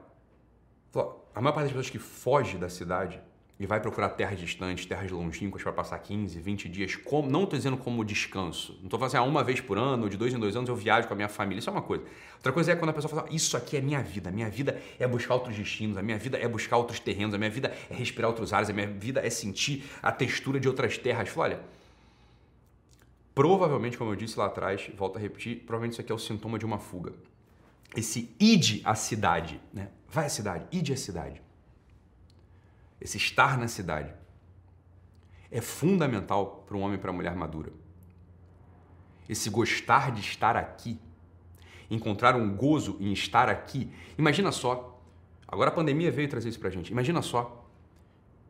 a 1.35 1.41
maior 1.41 1.55
parte 1.55 1.67
das 1.67 1.73
pessoas 1.73 1.91
que 1.91 1.99
foge 1.99 2.59
da 2.59 2.69
cidade 2.69 3.21
e 3.61 3.67
vai 3.67 3.81
procurar 3.81 4.11
terras 4.11 4.39
distantes, 4.39 4.87
terras 4.87 5.11
longínquas 5.11 5.63
para 5.63 5.73
passar 5.73 5.99
15, 5.99 6.39
20 6.39 6.69
dias, 6.69 6.95
como, 6.95 7.29
não 7.29 7.43
estou 7.43 7.59
dizendo 7.59 7.77
como 7.77 8.05
descanso. 8.05 8.73
Não 8.79 8.85
estou 8.85 9.01
falando 9.01 9.09
assim, 9.09 9.17
ah, 9.17 9.23
uma 9.23 9.43
vez 9.43 9.61
por 9.61 9.77
ano, 9.77 10.09
de 10.09 10.17
dois 10.17 10.33
em 10.33 10.39
dois 10.39 10.55
anos 10.55 10.69
eu 10.69 10.77
viajo 10.77 11.09
com 11.09 11.15
a 11.15 11.17
minha 11.17 11.29
família. 11.29 11.59
Isso 11.59 11.69
é 11.69 11.73
uma 11.73 11.83
coisa. 11.83 12.05
Outra 12.37 12.53
coisa 12.53 12.71
é 12.71 12.77
quando 12.77 12.91
a 12.91 12.93
pessoa 12.93 13.11
fala, 13.11 13.29
isso 13.33 13.57
aqui 13.57 13.77
é 13.77 13.81
minha 13.81 14.01
vida. 14.01 14.29
A 14.29 14.33
minha 14.33 14.49
vida 14.49 14.81
é 14.97 15.09
buscar 15.09 15.35
outros 15.35 15.57
destinos, 15.57 15.97
a 15.97 16.03
minha 16.03 16.17
vida 16.19 16.39
é 16.39 16.47
buscar 16.47 16.77
outros 16.77 17.01
terrenos, 17.01 17.35
a 17.35 17.39
minha 17.39 17.51
vida 17.51 17.77
é 17.91 17.95
respirar 17.95 18.31
outros 18.31 18.53
ares, 18.53 18.71
a 18.71 18.73
minha 18.73 18.87
vida 18.87 19.21
é 19.27 19.31
sentir 19.31 19.85
a 20.01 20.13
textura 20.13 20.61
de 20.61 20.69
outras 20.69 20.97
terras. 20.97 21.29
Fala, 21.29 21.49
olha, 21.49 21.61
provavelmente, 23.35 23.99
como 23.99 24.13
eu 24.13 24.17
disse 24.17 24.39
lá 24.39 24.47
atrás, 24.47 24.89
volto 24.97 25.17
a 25.17 25.21
repetir, 25.21 25.65
provavelmente 25.67 25.95
isso 25.95 26.01
aqui 26.01 26.13
é 26.13 26.15
o 26.15 26.19
sintoma 26.19 26.61
de 26.61 26.65
uma 26.65 26.79
fuga. 26.79 27.13
Esse 27.97 28.31
ide 28.39 28.83
à 28.85 28.95
cidade, 28.95 29.61
né? 29.73 29.89
Vai 30.09 30.27
à 30.27 30.29
cidade, 30.29 30.65
ide 30.71 30.93
à 30.93 30.97
cidade. 30.97 31.48
Esse 33.01 33.17
estar 33.17 33.57
na 33.59 33.69
cidade 33.69 34.13
é 35.51 35.61
fundamental 35.61 36.65
para 36.67 36.77
um 36.77 36.81
homem 36.81 36.97
e 36.97 37.01
para 37.01 37.11
uma 37.11 37.17
mulher 37.17 37.35
madura. 37.35 37.73
Esse 39.29 39.51
gostar 39.51 40.11
de 40.11 40.21
estar 40.21 40.57
aqui, 40.57 40.99
encontrar 41.91 42.35
um 42.35 42.55
gozo 42.55 42.97
em 43.01 43.13
estar 43.13 43.49
aqui. 43.49 43.93
Imagina 44.17 44.51
só, 44.53 45.01
agora 45.47 45.71
a 45.71 45.73
pandemia 45.73 46.11
veio 46.11 46.29
trazer 46.29 46.49
isso 46.49 46.61
pra 46.61 46.71
gente. 46.71 46.91
Imagina 46.91 47.23
só 47.23 47.67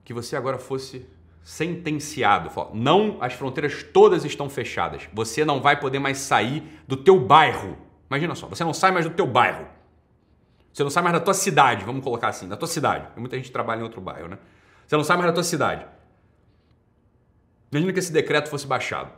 que 0.04 0.14
você 0.14 0.36
agora 0.36 0.58
fosse 0.58 1.06
sentenciado. 1.44 2.50
Não, 2.74 3.18
as 3.20 3.32
fronteiras 3.32 3.82
todas 3.82 4.24
estão 4.24 4.48
fechadas. 4.48 5.08
Você 5.12 5.44
não 5.44 5.60
vai 5.60 5.78
poder 5.78 5.98
mais 5.98 6.18
sair 6.18 6.62
do 6.86 6.96
teu 6.96 7.18
bairro. 7.18 7.76
Imagina 8.10 8.34
só, 8.34 8.46
você 8.46 8.64
não 8.64 8.74
sai 8.74 8.90
mais 8.90 9.06
do 9.06 9.14
teu 9.14 9.26
bairro. 9.26 9.66
Você 10.78 10.84
não 10.84 10.90
sai 10.90 11.02
mais 11.02 11.12
da 11.12 11.18
tua 11.20 11.34
cidade, 11.34 11.84
vamos 11.84 12.04
colocar 12.04 12.28
assim, 12.28 12.46
da 12.46 12.56
tua 12.56 12.68
cidade. 12.68 13.08
Muita 13.16 13.36
gente 13.36 13.50
trabalha 13.50 13.80
em 13.80 13.82
outro 13.82 14.00
bairro, 14.00 14.28
né? 14.28 14.38
Você 14.86 14.96
não 14.96 15.02
sai 15.02 15.16
mais 15.16 15.28
da 15.28 15.32
tua 15.32 15.42
cidade. 15.42 15.84
Imagina 17.72 17.92
que 17.92 17.98
esse 17.98 18.12
decreto 18.12 18.48
fosse 18.48 18.64
baixado. 18.64 19.12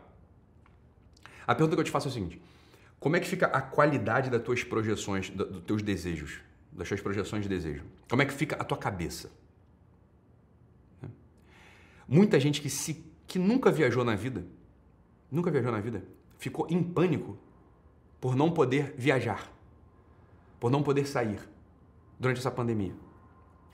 A 1.47 1.55
pergunta 1.55 1.77
que 1.77 1.81
eu 1.81 1.85
te 1.85 1.91
faço 1.91 2.09
é 2.09 2.11
a 2.11 2.15
seguinte: 2.15 2.41
como 2.99 3.15
é 3.15 3.21
que 3.21 3.29
fica 3.29 3.45
a 3.49 3.61
qualidade 3.61 4.31
das 4.31 4.43
tuas 4.43 4.65
projeções, 4.65 5.29
dos 5.29 5.63
teus 5.65 5.83
desejos, 5.83 6.41
das 6.73 6.89
tuas 6.89 7.03
projeções 7.03 7.43
de 7.43 7.49
desejo? 7.51 7.85
Como 8.09 8.23
é 8.23 8.25
que 8.25 8.33
fica 8.33 8.57
a 8.57 8.65
tua 8.65 8.79
cabeça? 8.79 9.31
Muita 12.09 12.41
gente 12.41 12.63
que, 12.63 12.71
se, 12.71 13.05
que 13.27 13.39
nunca 13.39 13.71
viajou 13.71 14.03
na 14.03 14.17
vida, 14.17 14.47
nunca 15.31 15.51
viajou 15.51 15.71
na 15.71 15.81
vida, 15.81 16.03
ficou 16.39 16.67
em 16.71 16.83
pânico 16.83 17.37
por 18.19 18.35
não 18.35 18.51
poder 18.51 18.95
viajar, 18.97 19.53
por 20.61 20.71
não 20.71 20.83
poder 20.83 21.07
sair 21.07 21.41
durante 22.19 22.39
essa 22.39 22.51
pandemia. 22.51 22.93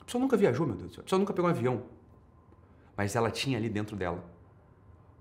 A 0.01 0.05
pessoa 0.05 0.21
nunca 0.21 0.35
viajou, 0.35 0.65
meu 0.65 0.75
Deus 0.75 0.89
do 0.89 0.95
céu. 0.95 1.01
A 1.01 1.03
pessoa 1.03 1.19
nunca 1.19 1.33
pegou 1.33 1.49
um 1.49 1.53
avião. 1.53 1.83
Mas 2.95 3.15
ela 3.15 3.29
tinha 3.29 3.57
ali 3.57 3.69
dentro 3.69 3.95
dela 3.95 4.23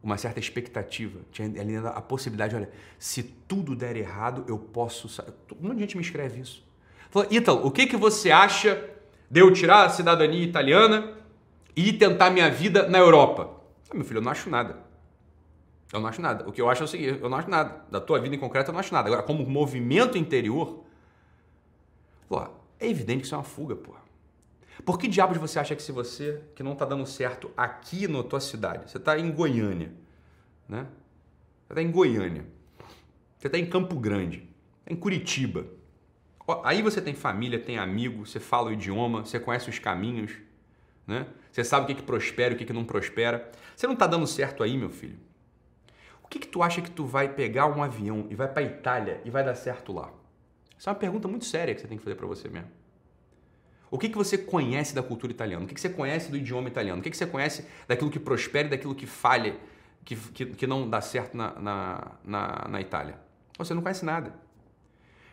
uma 0.03 0.17
certa 0.17 0.39
expectativa, 0.39 1.21
tinha 1.33 1.49
ali 1.49 1.73
dentro 1.73 1.89
a 1.89 2.01
possibilidade, 2.01 2.55
olha, 2.55 2.71
se 2.97 3.25
tudo 3.25 3.75
der 3.75 3.97
errado, 3.97 4.45
eu 4.47 4.57
posso 4.57 5.09
sair. 5.09 5.33
Um 5.61 5.67
monte 5.67 5.75
de 5.75 5.81
gente 5.81 5.97
me 5.97 6.03
escreve 6.03 6.41
isso. 6.41 6.65
Fala, 7.11 7.27
Ítalo, 7.29 7.67
o 7.67 7.71
que, 7.73 7.87
que 7.87 7.97
você 7.97 8.31
acha 8.31 8.97
de 9.31 9.41
eu 9.41 9.53
tirar 9.53 9.85
a 9.85 9.89
cidadania 9.89 10.45
italiana 10.45 11.15
e 11.75 11.93
tentar 11.93 12.31
minha 12.31 12.51
vida 12.51 12.89
na 12.89 12.99
Europa. 12.99 13.51
Ah, 13.91 13.95
meu 13.95 14.05
filho, 14.05 14.19
eu 14.19 14.23
não 14.23 14.33
acho 14.33 14.49
nada. 14.49 14.79
Eu 15.93 16.01
não 16.01 16.09
acho 16.09 16.23
nada. 16.23 16.49
O 16.49 16.53
que 16.53 16.61
eu 16.61 16.71
acho 16.71 16.83
é 16.83 16.85
o 16.85 16.89
seguinte, 16.89 17.19
eu 17.21 17.29
não 17.29 17.37
acho 17.37 17.51
nada. 17.51 17.85
Da 17.91 18.01
tua 18.01 18.19
vida 18.19 18.35
em 18.35 18.39
concreto 18.39 18.71
eu 18.71 18.73
não 18.73 18.81
acho 18.81 18.93
nada. 18.93 19.09
Agora, 19.09 19.23
como 19.23 19.45
movimento 19.47 20.17
interior, 20.17 20.85
pô, 22.29 22.41
é 22.79 22.89
evidente 22.89 23.21
que 23.21 23.27
isso 23.27 23.35
é 23.35 23.39
uma 23.39 23.45
fuga, 23.45 23.75
pô. 23.75 23.95
Por 24.85 24.99
que 24.99 25.09
diabos 25.09 25.39
você 25.39 25.59
acha 25.59 25.75
que 25.75 25.83
se 25.83 25.91
você, 25.91 26.43
que 26.55 26.63
não 26.63 26.73
está 26.73 26.85
dando 26.85 27.07
certo 27.07 27.51
aqui 27.57 28.07
na 28.07 28.23
tua 28.23 28.41
cidade, 28.41 28.91
você 28.91 28.99
está 28.99 29.19
em 29.19 29.31
Goiânia, 29.33 29.93
né? 30.69 30.87
Você 31.67 31.73
está 31.73 31.83
em 31.83 31.91
Goiânia, 31.91 32.45
você 33.39 33.47
está 33.49 33.59
em 33.59 33.67
Campo 33.67 33.99
Grande, 33.99 34.49
tá 34.85 34.93
em 34.93 34.97
Curitiba. 34.97 35.67
Aí 36.63 36.83
você 36.83 37.01
tem 37.01 37.15
família, 37.15 37.59
tem 37.59 37.79
amigo, 37.79 38.27
você 38.27 38.39
fala 38.39 38.69
o 38.69 38.73
idioma, 38.73 39.25
você 39.25 39.41
conhece 39.41 39.69
os 39.69 39.79
caminhos, 39.79 40.33
né? 41.07 41.27
Você 41.51 41.65
sabe 41.65 41.85
o 41.85 41.87
que, 41.87 41.95
que 41.95 42.03
prospera 42.03 42.53
e 42.53 42.55
o 42.55 42.59
que, 42.59 42.67
que 42.67 42.73
não 42.73 42.85
prospera. 42.85 43.51
Você 43.75 43.87
não 43.87 43.95
está 43.95 44.07
dando 44.07 44.27
certo 44.27 44.63
aí, 44.63 44.77
meu 44.77 44.91
filho? 44.91 45.19
O 46.23 46.29
que, 46.29 46.39
que 46.39 46.47
tu 46.47 46.63
acha 46.63 46.83
que 46.83 46.91
tu 46.91 47.05
vai 47.05 47.33
pegar 47.33 47.67
um 47.67 47.83
avião 47.83 48.27
e 48.31 48.35
vai 48.35 48.47
para 48.47 48.63
Itália 48.63 49.21
e 49.25 49.31
vai 49.31 49.45
dar 49.45 49.55
certo 49.55 49.93
lá? 49.93 50.13
Essa 50.79 50.91
é 50.91 50.93
uma 50.93 50.99
pergunta 50.99 51.27
muito 51.27 51.45
séria 51.45 51.75
que 51.75 51.81
você 51.81 51.89
tem 51.89 51.97
que 51.97 52.05
fazer 52.05 52.17
para 52.17 52.27
você 52.27 52.49
mesmo. 52.49 52.71
O 53.91 53.99
que, 53.99 54.09
que 54.09 54.17
você 54.17 54.37
conhece 54.37 54.95
da 54.95 55.03
cultura 55.03 55.33
italiana? 55.33 55.65
O 55.65 55.69
que, 55.69 55.75
que 55.75 55.81
você 55.81 55.89
conhece 55.89 56.31
do 56.31 56.37
idioma 56.37 56.69
italiano? 56.69 57.01
O 57.01 57.03
que, 57.03 57.11
que 57.11 57.17
você 57.17 57.27
conhece 57.27 57.65
daquilo 57.87 58.11
que 58.11 58.19
prospera 58.19 58.67
e 58.67 58.71
daquilo 58.71 58.95
que 58.95 59.07
falha, 59.07 59.57
que, 60.05 60.17
que, 60.17 60.47
que 60.47 60.67
não 60.67 60.89
dá 60.89 61.01
certo 61.01 61.37
na, 61.37 61.55
na, 61.59 62.13
na, 62.25 62.69
na 62.69 62.81
Itália? 62.81 63.19
Você 63.57 63.73
não 63.73 63.83
conhece 63.83 64.05
nada. 64.05 64.35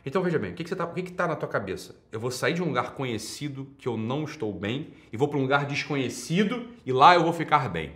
Então 0.05 0.21
veja 0.21 0.37
bem, 0.37 0.51
o 0.51 0.53
que, 0.53 0.63
que 0.63 0.73
está 0.73 0.85
que 0.85 1.01
que 1.01 1.11
tá 1.13 1.27
na 1.27 1.35
tua 1.35 1.47
cabeça? 1.47 1.95
Eu 2.11 2.19
vou 2.19 2.29
sair 2.29 2.53
de 2.53 2.61
um 2.61 2.65
lugar 2.67 2.93
conhecido 2.93 3.73
que 3.77 3.87
eu 3.87 3.95
não 3.95 4.25
estou 4.25 4.53
bem 4.53 4.93
e 5.11 5.17
vou 5.17 5.27
para 5.27 5.37
um 5.37 5.41
lugar 5.41 5.65
desconhecido 5.65 6.67
e 6.85 6.91
lá 6.91 7.15
eu 7.15 7.23
vou 7.23 7.33
ficar 7.33 7.69
bem. 7.69 7.95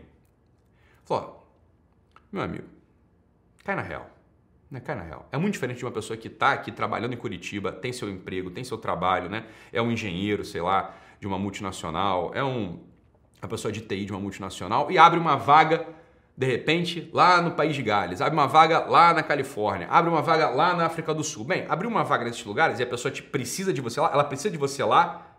Falou, 1.04 1.46
meu 2.32 2.42
amigo, 2.42 2.68
cai 3.63 3.75
na 3.75 3.82
real. 3.82 4.16
Né? 4.69 4.79
Cai 4.79 4.95
na 4.95 5.03
real. 5.03 5.27
É 5.31 5.38
muito 5.38 5.53
diferente 5.53 5.77
de 5.77 5.86
uma 5.86 5.91
pessoa 5.91 6.17
que 6.17 6.27
está 6.27 6.53
aqui 6.53 6.71
trabalhando 6.71 7.13
em 7.13 7.17
Curitiba, 7.17 7.71
tem 7.71 7.93
seu 7.93 8.09
emprego, 8.09 8.50
tem 8.50 8.63
seu 8.63 8.77
trabalho, 8.77 9.29
né? 9.29 9.45
É 9.71 9.81
um 9.81 9.91
engenheiro, 9.91 10.43
sei 10.43 10.62
lá, 10.62 10.95
de 11.19 11.27
uma 11.27 11.39
multinacional, 11.39 12.31
é 12.33 12.43
um, 12.43 12.79
uma 13.41 13.50
pessoa 13.50 13.71
de 13.71 13.81
TI 13.81 14.05
de 14.05 14.12
uma 14.12 14.19
multinacional 14.19 14.91
e 14.91 14.97
abre 14.97 15.19
uma 15.19 15.36
vaga 15.36 15.88
de 16.38 16.45
repente, 16.45 17.09
lá 17.12 17.41
no 17.41 17.51
País 17.51 17.75
de 17.75 17.81
Gales, 17.81 18.21
abre 18.21 18.36
uma 18.36 18.45
vaga 18.45 18.86
lá 18.86 19.12
na 19.12 19.24
Califórnia, 19.24 19.88
abre 19.89 20.12
uma 20.12 20.21
vaga 20.21 20.50
lá 20.50 20.75
na 20.75 20.86
África 20.86 21.12
do 21.12 21.24
Sul. 21.24 21.43
Bem, 21.43 21.65
abrir 21.67 21.88
uma 21.88 22.03
vaga 22.03 22.24
nesses 22.24 22.45
lugares 22.45 22.79
e 22.79 22.83
a 22.83 22.86
pessoa 22.86 23.12
te 23.12 23.24
precisa 23.24 23.74
de 23.74 23.81
você 23.81 24.00
lá, 24.00 24.12
ela 24.13 24.24
precisa 24.24 24.51
de 24.51 24.57
você 24.57 24.83
lá 24.83 25.36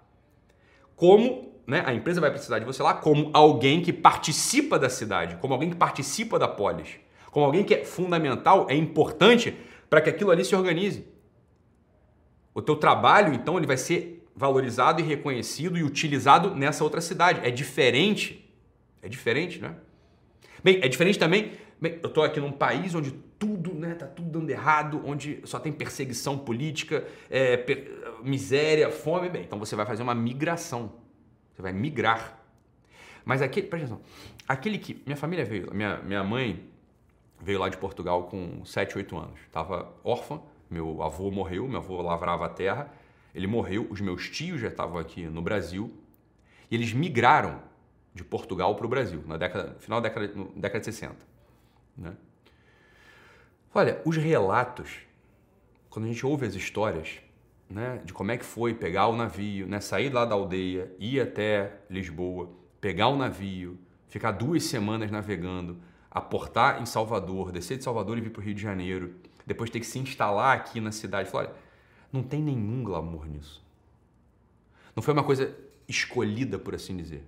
como, 0.97 1.52
né, 1.64 1.85
a 1.87 1.94
empresa 1.94 2.20
vai 2.20 2.32
precisar 2.32 2.58
de 2.58 2.64
você 2.64 2.82
lá 2.82 2.94
como 2.94 3.30
alguém 3.32 3.80
que 3.80 3.92
participa 3.92 4.76
da 4.76 4.90
cidade, 4.90 5.37
como 5.37 5.54
alguém 5.54 5.70
que 5.70 5.76
participa 5.76 6.37
da 6.37 6.49
polis, 6.49 6.99
como 7.30 7.47
alguém 7.47 7.64
que 7.64 7.75
é 7.75 7.85
fundamental, 7.85 8.66
é 8.68 8.75
importante 8.75 9.56
para 9.88 10.00
que 10.00 10.11
aquilo 10.11 10.30
ali 10.30 10.44
se 10.44 10.54
organize. 10.54 11.06
O 12.54 12.62
teu 12.62 12.76
trabalho, 12.76 13.32
então, 13.32 13.56
ele 13.56 13.66
vai 13.66 13.76
ser 13.76 14.26
valorizado 14.35 15.00
e 15.00 15.04
reconhecido 15.04 15.76
e 15.76 15.82
utilizado 15.82 16.54
nessa 16.54 16.85
outra 16.85 17.00
cidade. 17.00 17.40
É 17.47 17.50
diferente. 17.50 18.44
É 19.02 19.08
diferente, 19.08 19.61
né? 19.61 19.76
Bem, 20.62 20.80
é 20.82 20.88
diferente 20.88 21.18
também. 21.18 21.52
Bem, 21.80 21.99
eu 22.02 22.08
estou 22.08 22.25
aqui 22.25 22.40
num 22.40 22.50
país 22.50 22.94
onde 22.94 23.12
tudo, 23.38 23.73
né, 23.73 23.94
tá 23.94 24.06
tudo 24.06 24.28
dando 24.28 24.50
errado, 24.50 25.00
onde 25.04 25.40
só 25.44 25.61
tem 25.61 25.73
perseguição 25.73 26.37
política, 26.37 27.06
é, 27.30 27.56
per, 27.56 28.16
miséria, 28.25 28.90
fome. 28.90 29.28
Bem, 29.28 29.42
então 29.42 29.58
você 29.58 29.76
vai 29.76 29.87
fazer 29.87 30.02
uma 30.02 30.14
migração. 30.14 30.92
Você 31.54 31.62
vai 31.62 31.73
migrar. 31.73 32.42
Mas 33.25 33.42
aquele, 33.42 33.68
presta 33.68 33.94
atenção, 33.94 34.04
aquele 34.49 34.78
que. 34.78 35.00
Minha 35.06 35.16
família 35.16 35.44
veio, 35.44 35.73
minha, 35.73 35.99
minha 35.99 36.25
mãe 36.25 36.68
veio 37.40 37.59
lá 37.59 37.68
de 37.68 37.76
Portugal 37.76 38.25
com 38.25 38.64
7, 38.64 38.97
8 38.97 39.16
anos. 39.16 39.40
Estava 39.40 39.92
órfã, 40.02 40.40
meu 40.71 41.02
avô 41.02 41.30
morreu, 41.30 41.66
meu 41.68 41.78
avô 41.78 42.00
lavrava 42.02 42.47
a 42.47 42.49
terra, 42.49 42.92
ele 43.35 43.47
morreu, 43.47 43.87
os 43.90 44.00
meus 44.00 44.28
tios 44.28 44.61
já 44.61 44.68
estavam 44.68 44.99
aqui 44.99 45.26
no 45.26 45.40
Brasil 45.40 45.92
e 46.71 46.75
eles 46.75 46.92
migraram 46.92 47.61
de 48.14 48.25
Portugal 48.25 48.75
para 48.75 48.87
o 48.87 48.88
Brasil, 48.88 49.23
na 49.26 49.37
década, 49.37 49.76
final 49.78 50.00
da 50.00 50.09
década, 50.09 50.28
década 50.57 50.80
de 50.80 50.85
60. 50.87 51.16
Né? 51.97 52.14
Olha, 53.75 54.00
os 54.04 54.16
relatos, 54.16 54.99
quando 55.88 56.07
a 56.07 56.09
gente 56.09 56.26
ouve 56.26 56.47
as 56.47 56.54
histórias 56.54 57.21
né, 57.71 58.00
de 58.04 58.12
como 58.12 58.33
é 58.33 58.37
que 58.37 58.45
foi 58.45 58.75
pegar 58.75 59.09
o 59.09 59.16
navio, 59.16 59.66
né, 59.66 59.80
sair 59.80 60.12
lá 60.12 60.25
da 60.25 60.35
aldeia, 60.35 60.92
ir 60.99 61.21
até 61.21 61.80
Lisboa, 61.88 62.50
pegar 62.80 63.09
o 63.09 63.16
navio, 63.16 63.78
ficar 64.09 64.33
duas 64.33 64.64
semanas 64.64 65.11
navegando, 65.11 65.78
aportar 66.18 66.80
em 66.82 66.87
Salvador, 66.87 67.50
descer 67.52 67.78
de 67.78 67.84
Salvador 67.84 68.18
e 68.18 68.20
vir 68.20 68.30
para 68.30 68.40
o 68.40 68.44
Rio 68.44 68.54
de 68.54 68.62
Janeiro, 68.62 69.14
depois 69.46 69.70
ter 69.70 69.80
que 69.80 69.87
se 69.87 69.98
instalar 69.98 70.56
aqui 70.56 70.80
na 70.80 70.92
cidade. 70.92 71.30
Olha, 71.32 71.52
não 72.12 72.22
tem 72.22 72.42
nenhum 72.42 72.82
glamour 72.82 73.26
nisso. 73.26 73.64
Não 74.94 75.02
foi 75.02 75.14
uma 75.14 75.25
coisa 75.25 75.56
escolhida, 75.88 76.58
por 76.58 76.75
assim 76.75 76.96
dizer. 76.96 77.25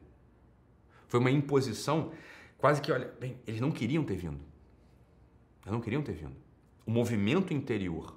Foi 1.09 1.19
uma 1.19 1.31
imposição 1.31 2.13
quase 2.59 2.81
que, 2.81 2.93
olha, 2.93 3.13
bem, 3.19 3.37
eles 3.47 3.61
não 3.61 3.71
queriam 3.71 4.05
ter 4.05 4.17
vindo. 4.17 4.41
Eles 5.63 5.73
não 5.73 5.81
queriam 5.81 6.03
ter 6.03 6.13
vindo. 6.13 6.37
O 6.85 6.91
movimento 6.91 7.55
interior 7.55 8.17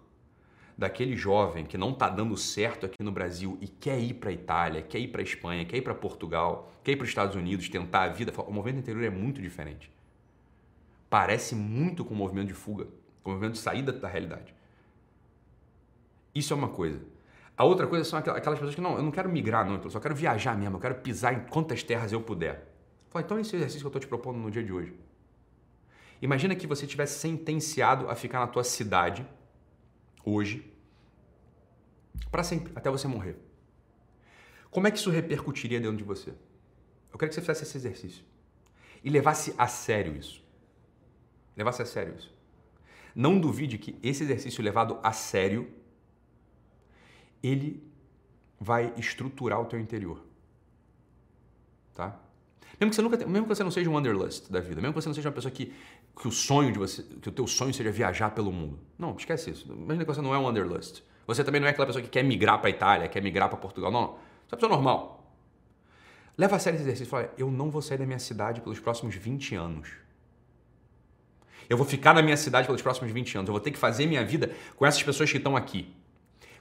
daquele 0.77 1.15
jovem 1.15 1.65
que 1.65 1.77
não 1.77 1.91
está 1.91 2.09
dando 2.09 2.35
certo 2.35 2.85
aqui 2.85 3.03
no 3.03 3.11
Brasil 3.11 3.57
e 3.61 3.67
quer 3.67 3.99
ir 3.99 4.15
para 4.15 4.31
a 4.31 4.33
Itália, 4.33 4.81
quer 4.81 4.99
ir 4.99 5.09
para 5.09 5.21
a 5.21 5.23
Espanha, 5.23 5.65
quer 5.65 5.77
ir 5.77 5.81
para 5.81 5.93
Portugal, 5.93 6.71
quer 6.83 6.93
ir 6.93 6.95
para 6.95 7.03
os 7.03 7.09
Estados 7.09 7.35
Unidos, 7.35 7.69
tentar 7.69 8.03
a 8.03 8.07
vida, 8.09 8.33
o 8.35 8.51
movimento 8.51 8.79
interior 8.79 9.03
é 9.03 9.09
muito 9.09 9.41
diferente. 9.41 9.92
Parece 11.13 11.53
muito 11.53 12.03
com 12.03 12.15
o 12.15 12.17
movimento 12.17 12.47
de 12.47 12.55
fuga, 12.55 12.87
com 13.21 13.29
o 13.29 13.33
movimento 13.33 13.53
de 13.53 13.59
saída 13.59 13.91
da 13.91 14.07
realidade. 14.07 14.51
Isso 16.33 16.51
é 16.51 16.55
uma 16.55 16.69
coisa. 16.69 16.99
A 17.55 17.63
outra 17.63 17.85
coisa 17.85 18.03
são 18.03 18.17
aquelas 18.17 18.57
pessoas 18.57 18.73
que 18.73 18.81
não, 18.81 18.95
eu 18.95 19.03
não 19.03 19.11
quero 19.11 19.29
migrar, 19.29 19.63
não, 19.63 19.79
eu 19.79 19.91
só 19.91 19.99
quero 19.99 20.15
viajar 20.15 20.57
mesmo, 20.57 20.77
eu 20.77 20.81
quero 20.81 20.95
pisar 20.95 21.31
em 21.31 21.41
quantas 21.41 21.83
terras 21.83 22.11
eu 22.11 22.19
puder. 22.19 22.67
Fala, 23.11 23.23
então 23.23 23.39
esse 23.39 23.55
exercício 23.55 23.81
que 23.81 23.85
eu 23.85 23.89
estou 23.89 23.99
te 23.99 24.07
propondo 24.07 24.39
no 24.39 24.49
dia 24.49 24.63
de 24.63 24.73
hoje. 24.73 24.91
Imagina 26.19 26.55
que 26.55 26.65
você 26.65 26.87
tivesse 26.87 27.19
sentenciado 27.19 28.09
a 28.09 28.15
ficar 28.15 28.39
na 28.39 28.47
tua 28.47 28.63
cidade 28.63 29.23
hoje 30.25 30.73
para 32.31 32.41
sempre, 32.41 32.73
até 32.75 32.89
você 32.89 33.07
morrer. 33.07 33.37
Como 34.71 34.87
é 34.87 34.89
que 34.89 34.97
isso 34.97 35.11
repercutiria 35.11 35.79
dentro 35.79 35.97
de 35.97 36.03
você? 36.03 36.31
Eu 37.11 37.19
quero 37.19 37.29
que 37.29 37.35
você 37.35 37.41
fizesse 37.41 37.65
esse 37.65 37.77
exercício 37.77 38.25
e 39.03 39.11
levasse 39.11 39.53
a 39.59 39.67
sério 39.67 40.15
isso. 40.15 40.42
Levasse 41.55 41.81
a 41.81 41.85
sério 41.85 42.15
isso. 42.17 42.33
Não 43.15 43.39
duvide 43.39 43.77
que 43.77 43.97
esse 44.01 44.23
exercício 44.23 44.63
levado 44.63 44.99
a 45.03 45.11
sério, 45.11 45.69
ele 47.41 47.83
vai 48.59 48.93
estruturar 48.97 49.61
o 49.61 49.65
teu 49.65 49.79
interior. 49.79 50.23
Tá? 51.93 52.19
Mesmo 52.79 52.89
que 52.89 52.95
você 52.95 53.01
nunca, 53.01 53.17
mesmo 53.17 53.47
que 53.47 53.55
você 53.55 53.63
não 53.63 53.69
seja 53.69 53.89
um 53.89 53.93
wanderlust 53.93 54.51
da 54.51 54.59
vida, 54.59 54.81
mesmo 54.81 54.93
que 54.93 55.01
você 55.01 55.07
não 55.07 55.13
seja 55.13 55.29
uma 55.29 55.35
pessoa 55.35 55.51
que, 55.51 55.73
que 56.19 56.27
o 56.27 56.31
sonho 56.31 56.71
de 56.71 56.79
você, 56.79 57.03
que 57.03 57.29
o 57.29 57.31
teu 57.31 57.45
sonho 57.45 57.73
seja 57.73 57.91
viajar 57.91 58.31
pelo 58.31 58.51
mundo. 58.51 58.79
Não, 58.97 59.15
esquece 59.15 59.51
isso. 59.51 59.71
Imagina 59.71 60.03
que 60.05 60.11
você 60.11 60.21
não 60.21 60.33
é 60.33 60.37
um 60.37 60.45
wanderlust. 60.45 61.03
Você 61.27 61.43
também 61.43 61.61
não 61.61 61.67
é 61.67 61.71
aquela 61.71 61.85
pessoa 61.85 62.01
que 62.01 62.09
quer 62.09 62.23
migrar 62.23 62.59
para 62.59 62.67
a 62.67 62.71
Itália, 62.71 63.07
quer 63.07 63.21
migrar 63.21 63.47
para 63.47 63.57
Portugal. 63.57 63.91
Não, 63.91 64.01
não. 64.01 64.07
Você 64.07 64.15
é 64.15 64.55
uma 64.55 64.57
pessoa 64.57 64.71
normal. 64.71 65.33
Leva 66.37 66.55
a 66.55 66.59
sério 66.59 66.77
esse 66.77 66.83
exercício. 66.83 67.09
Fala, 67.09 67.31
eu 67.37 67.51
não 67.51 67.69
vou 67.69 67.81
sair 67.81 67.97
da 67.97 68.05
minha 68.05 68.19
cidade 68.19 68.59
pelos 68.59 68.79
próximos 68.79 69.15
20 69.15 69.55
anos. 69.55 70.02
Eu 71.69 71.77
vou 71.77 71.85
ficar 71.85 72.13
na 72.13 72.21
minha 72.21 72.37
cidade 72.37 72.67
pelos 72.67 72.81
próximos 72.81 73.11
20 73.11 73.37
anos. 73.37 73.47
Eu 73.47 73.53
vou 73.53 73.61
ter 73.61 73.71
que 73.71 73.77
fazer 73.77 74.05
minha 74.05 74.23
vida 74.23 74.51
com 74.75 74.85
essas 74.85 75.01
pessoas 75.01 75.31
que 75.31 75.37
estão 75.37 75.55
aqui. 75.55 75.93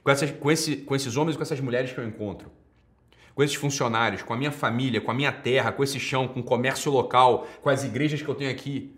Com, 0.03 0.11
essas, 0.11 0.31
com, 0.31 0.51
esse, 0.51 0.77
com 0.77 0.95
esses 0.95 1.15
homens 1.15 1.35
e 1.35 1.37
com 1.37 1.43
essas 1.43 1.59
mulheres 1.59 1.91
que 1.91 1.99
eu 1.99 2.07
encontro. 2.07 2.51
Com 3.33 3.43
esses 3.43 3.55
funcionários, 3.55 4.21
com 4.21 4.33
a 4.33 4.37
minha 4.37 4.51
família, 4.51 5.01
com 5.01 5.11
a 5.11 5.13
minha 5.13 5.31
terra, 5.31 5.71
com 5.71 5.83
esse 5.83 5.99
chão, 5.99 6.27
com 6.27 6.41
o 6.41 6.43
comércio 6.43 6.91
local, 6.91 7.47
com 7.61 7.69
as 7.69 7.83
igrejas 7.83 8.21
que 8.21 8.27
eu 8.27 8.35
tenho 8.35 8.51
aqui. 8.51 8.95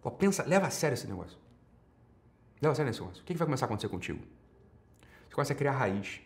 Pô, 0.00 0.10
pensa, 0.10 0.44
leva 0.46 0.66
a 0.66 0.70
sério 0.70 0.94
esse 0.94 1.06
negócio. 1.06 1.36
Leva 2.60 2.72
a 2.72 2.74
sério 2.74 2.90
esse 2.90 3.00
negócio. 3.00 3.22
O 3.22 3.26
que 3.26 3.34
vai 3.34 3.46
começar 3.46 3.64
a 3.64 3.66
acontecer 3.66 3.88
contigo? 3.88 4.20
Você 5.28 5.34
começa 5.34 5.52
a 5.52 5.56
criar 5.56 5.72
raiz. 5.72 6.20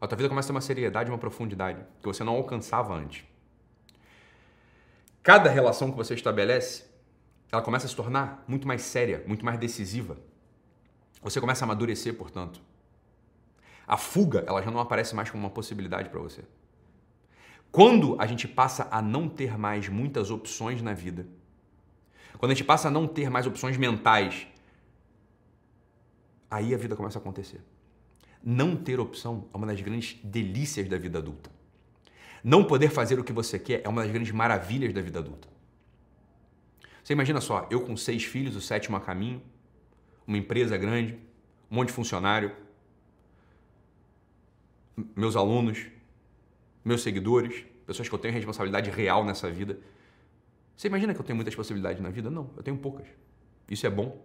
A 0.00 0.08
tua 0.08 0.16
vida 0.16 0.28
começa 0.28 0.46
a 0.46 0.48
ter 0.48 0.54
uma 0.54 0.60
seriedade, 0.60 1.10
uma 1.10 1.18
profundidade 1.18 1.80
que 2.00 2.06
você 2.06 2.24
não 2.24 2.34
alcançava 2.34 2.92
antes. 2.92 3.24
Cada 5.22 5.48
relação 5.48 5.92
que 5.92 5.96
você 5.96 6.14
estabelece, 6.14 6.84
ela 7.52 7.60
começa 7.60 7.84
a 7.84 7.88
se 7.88 7.94
tornar 7.94 8.42
muito 8.48 8.66
mais 8.66 8.80
séria, 8.80 9.22
muito 9.26 9.44
mais 9.44 9.58
decisiva. 9.58 10.16
Você 11.22 11.38
começa 11.38 11.64
a 11.64 11.66
amadurecer, 11.66 12.14
portanto. 12.14 12.62
A 13.86 13.98
fuga, 13.98 14.42
ela 14.46 14.62
já 14.62 14.70
não 14.70 14.80
aparece 14.80 15.14
mais 15.14 15.30
como 15.30 15.44
uma 15.44 15.50
possibilidade 15.50 16.08
para 16.08 16.18
você. 16.18 16.42
Quando 17.70 18.16
a 18.18 18.26
gente 18.26 18.48
passa 18.48 18.88
a 18.90 19.02
não 19.02 19.28
ter 19.28 19.58
mais 19.58 19.86
muitas 19.88 20.30
opções 20.30 20.80
na 20.80 20.94
vida, 20.94 21.26
quando 22.38 22.52
a 22.52 22.54
gente 22.54 22.64
passa 22.64 22.88
a 22.88 22.90
não 22.90 23.06
ter 23.06 23.28
mais 23.28 23.46
opções 23.46 23.76
mentais, 23.76 24.46
aí 26.50 26.74
a 26.74 26.78
vida 26.78 26.96
começa 26.96 27.18
a 27.18 27.20
acontecer. 27.20 27.60
Não 28.42 28.74
ter 28.74 28.98
opção 28.98 29.46
é 29.52 29.56
uma 29.56 29.66
das 29.66 29.80
grandes 29.80 30.18
delícias 30.24 30.88
da 30.88 30.96
vida 30.96 31.18
adulta. 31.18 31.50
Não 32.42 32.64
poder 32.64 32.88
fazer 32.88 33.18
o 33.18 33.24
que 33.24 33.32
você 33.32 33.58
quer 33.58 33.82
é 33.84 33.88
uma 33.88 34.02
das 34.02 34.10
grandes 34.10 34.32
maravilhas 34.32 34.92
da 34.92 35.02
vida 35.02 35.18
adulta. 35.18 35.51
Você 37.02 37.12
imagina 37.12 37.40
só, 37.40 37.66
eu 37.70 37.80
com 37.80 37.96
seis 37.96 38.24
filhos, 38.24 38.54
o 38.54 38.60
sétimo 38.60 38.96
a 38.96 39.00
caminho, 39.00 39.42
uma 40.26 40.38
empresa 40.38 40.76
grande, 40.76 41.18
um 41.70 41.76
monte 41.76 41.88
de 41.88 41.94
funcionário, 41.94 42.54
meus 45.16 45.36
alunos, 45.36 45.86
meus 46.84 47.02
seguidores, 47.02 47.64
pessoas 47.86 48.08
que 48.08 48.14
eu 48.14 48.18
tenho 48.18 48.34
responsabilidade 48.34 48.90
real 48.90 49.24
nessa 49.24 49.50
vida. 49.50 49.78
Você 50.76 50.88
imagina 50.88 51.12
que 51.12 51.20
eu 51.20 51.24
tenho 51.24 51.36
muitas 51.36 51.54
possibilidades 51.54 52.00
na 52.00 52.10
vida? 52.10 52.30
Não, 52.30 52.50
eu 52.56 52.62
tenho 52.62 52.76
poucas. 52.76 53.06
Isso 53.68 53.86
é 53.86 53.90
bom. 53.90 54.24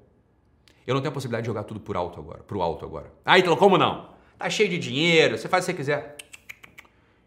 Eu 0.85 0.93
não 0.93 1.01
tenho 1.01 1.11
a 1.11 1.13
possibilidade 1.13 1.43
de 1.43 1.47
jogar 1.47 1.63
tudo 1.63 1.79
por 1.79 1.97
alto 1.97 2.19
agora, 2.19 2.43
pro 2.43 2.61
alto 2.61 2.85
agora. 2.85 3.11
Ah, 3.25 3.37
então 3.39 3.55
como 3.57 3.77
não? 3.77 4.15
Tá 4.37 4.49
cheio 4.49 4.69
de 4.69 4.77
dinheiro, 4.77 5.37
você 5.37 5.49
faz 5.49 5.63
o 5.63 5.67
que 5.67 5.73
você 5.73 5.77
quiser. 5.77 6.17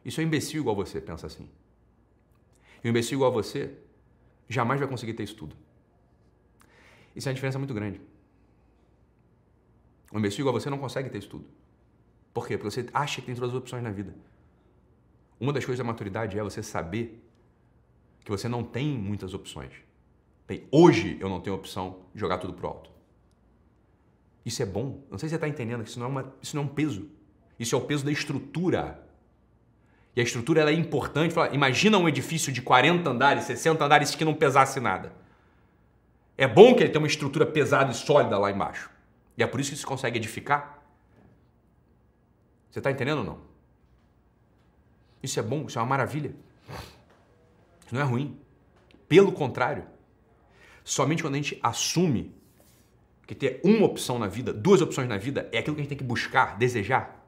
Isso 0.05 0.21
é 0.21 0.25
um 0.25 0.27
imbecil 0.27 0.61
igual 0.61 0.77
você, 0.77 1.01
pensa 1.01 1.27
assim. 1.27 1.49
E 2.83 2.87
um 2.87 2.91
imbecil 2.91 3.17
igual 3.17 3.33
você 3.33 3.75
jamais 4.51 4.81
vai 4.81 4.89
conseguir 4.89 5.15
ter 5.15 5.23
isso 5.23 5.37
tudo. 5.37 5.57
Isso 7.15 7.29
é 7.29 7.31
uma 7.31 7.35
diferença 7.35 7.59
muito 7.59 7.73
grande. 7.73 8.01
Um 10.13 10.19
imbecil 10.19 10.41
igual 10.41 10.53
você 10.53 10.69
não 10.69 10.79
consegue 10.79 11.09
ter 11.09 11.19
isso 11.19 11.31
tudo. 11.31 11.47
Por 12.35 12.47
quê? 12.47 12.59
Porque 12.59 12.71
você 12.71 12.87
acha 12.93 13.21
que 13.21 13.27
tem 13.27 13.35
todas 13.35 13.51
as 13.51 13.57
opções 13.57 13.83
na 13.83 13.91
vida. 13.91 14.15
Uma 15.39 15.53
das 15.53 15.65
coisas 15.65 15.79
da 15.79 15.85
maturidade 15.85 16.39
é 16.39 16.43
você 16.43 16.63
saber 16.63 17.23
que 18.25 18.31
você 18.31 18.49
não 18.49 18.63
tem 18.63 18.89
muitas 18.89 19.33
opções. 19.35 19.73
Bem, 20.47 20.67
hoje 20.71 21.17
eu 21.21 21.29
não 21.29 21.41
tenho 21.41 21.55
opção 21.55 22.03
de 22.13 22.21
jogar 22.21 22.39
tudo 22.39 22.53
pro 22.53 22.67
alto. 22.67 22.91
Isso 24.45 24.63
é 24.63 24.67
bom. 24.67 25.05
Não 25.11 25.17
sei 25.17 25.29
se 25.29 25.31
você 25.31 25.37
está 25.37 25.49
entendendo 25.49 25.85
que 25.85 25.91
isso 25.91 26.01
não, 26.01 26.07
é 26.07 26.09
uma, 26.09 26.35
isso 26.43 26.57
não 26.57 26.65
é 26.65 26.67
um 26.67 26.69
peso. 26.69 27.09
Isso 27.59 27.75
é 27.75 27.79
o 27.79 27.83
peso 27.83 28.05
da 28.05 28.11
estrutura. 28.11 29.09
E 30.15 30.21
a 30.21 30.25
estrutura 30.25 30.61
ela 30.61 30.71
é 30.71 30.75
importante. 30.75 31.35
Imagina 31.53 31.99
um 31.99 32.09
edifício 32.09 32.53
de 32.53 32.61
40 32.63 33.09
andares, 33.09 33.45
60 33.45 33.85
andares 33.85 34.15
que 34.15 34.25
não 34.25 34.35
pesasse 34.35 34.81
nada. 34.81 35.13
É 36.37 36.47
bom 36.47 36.75
que 36.75 36.83
ele 36.83 36.91
tenha 36.91 37.01
uma 37.01 37.07
estrutura 37.07 37.47
pesada 37.47 37.93
e 37.93 37.95
sólida 37.95 38.39
lá 38.39 38.51
embaixo. 38.51 38.91
E 39.37 39.43
é 39.43 39.47
por 39.47 39.61
isso 39.61 39.71
que 39.71 39.77
se 39.77 39.87
consegue 39.87 40.19
edificar. 40.19 40.83
Você 42.71 42.79
está 42.79 42.91
entendendo 42.91 43.19
ou 43.19 43.25
não? 43.25 43.39
Isso 45.23 45.39
é 45.39 45.43
bom, 45.43 45.67
isso 45.67 45.79
é 45.79 45.83
uma 45.83 45.89
maravilha. 45.89 46.35
Isso 47.85 47.95
não 47.95 48.01
é 48.01 48.05
ruim. 48.05 48.39
Pelo 49.09 49.33
contrário, 49.33 49.85
somente 50.85 51.23
quando 51.23 51.35
a 51.35 51.37
gente 51.37 51.59
assume 51.63 52.35
que 53.27 53.35
ter 53.35 53.61
uma 53.63 53.87
opção 53.87 54.19
na 54.19 54.27
vida, 54.27 54.53
duas 54.53 54.81
opções 54.81 55.09
na 55.09 55.17
vida, 55.17 55.49
é 55.53 55.59
aquilo 55.59 55.77
que 55.77 55.81
a 55.81 55.85
gente 55.85 55.91
tem 55.91 55.99
que 55.99 56.05
buscar, 56.05 56.57
desejar. 56.57 57.20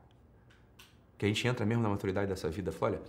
Que 1.23 1.27
a 1.27 1.29
gente 1.29 1.47
entra 1.47 1.65
mesmo 1.65 1.85
na 1.85 1.89
maturidade 1.89 2.27
dessa 2.27 2.51
vida. 2.51 2.73
Fala, 2.73 2.97
olha, 2.97 3.03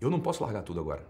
eu 0.00 0.10
não 0.10 0.18
posso 0.18 0.42
largar 0.42 0.64
tudo 0.64 0.80
agora. 0.80 1.06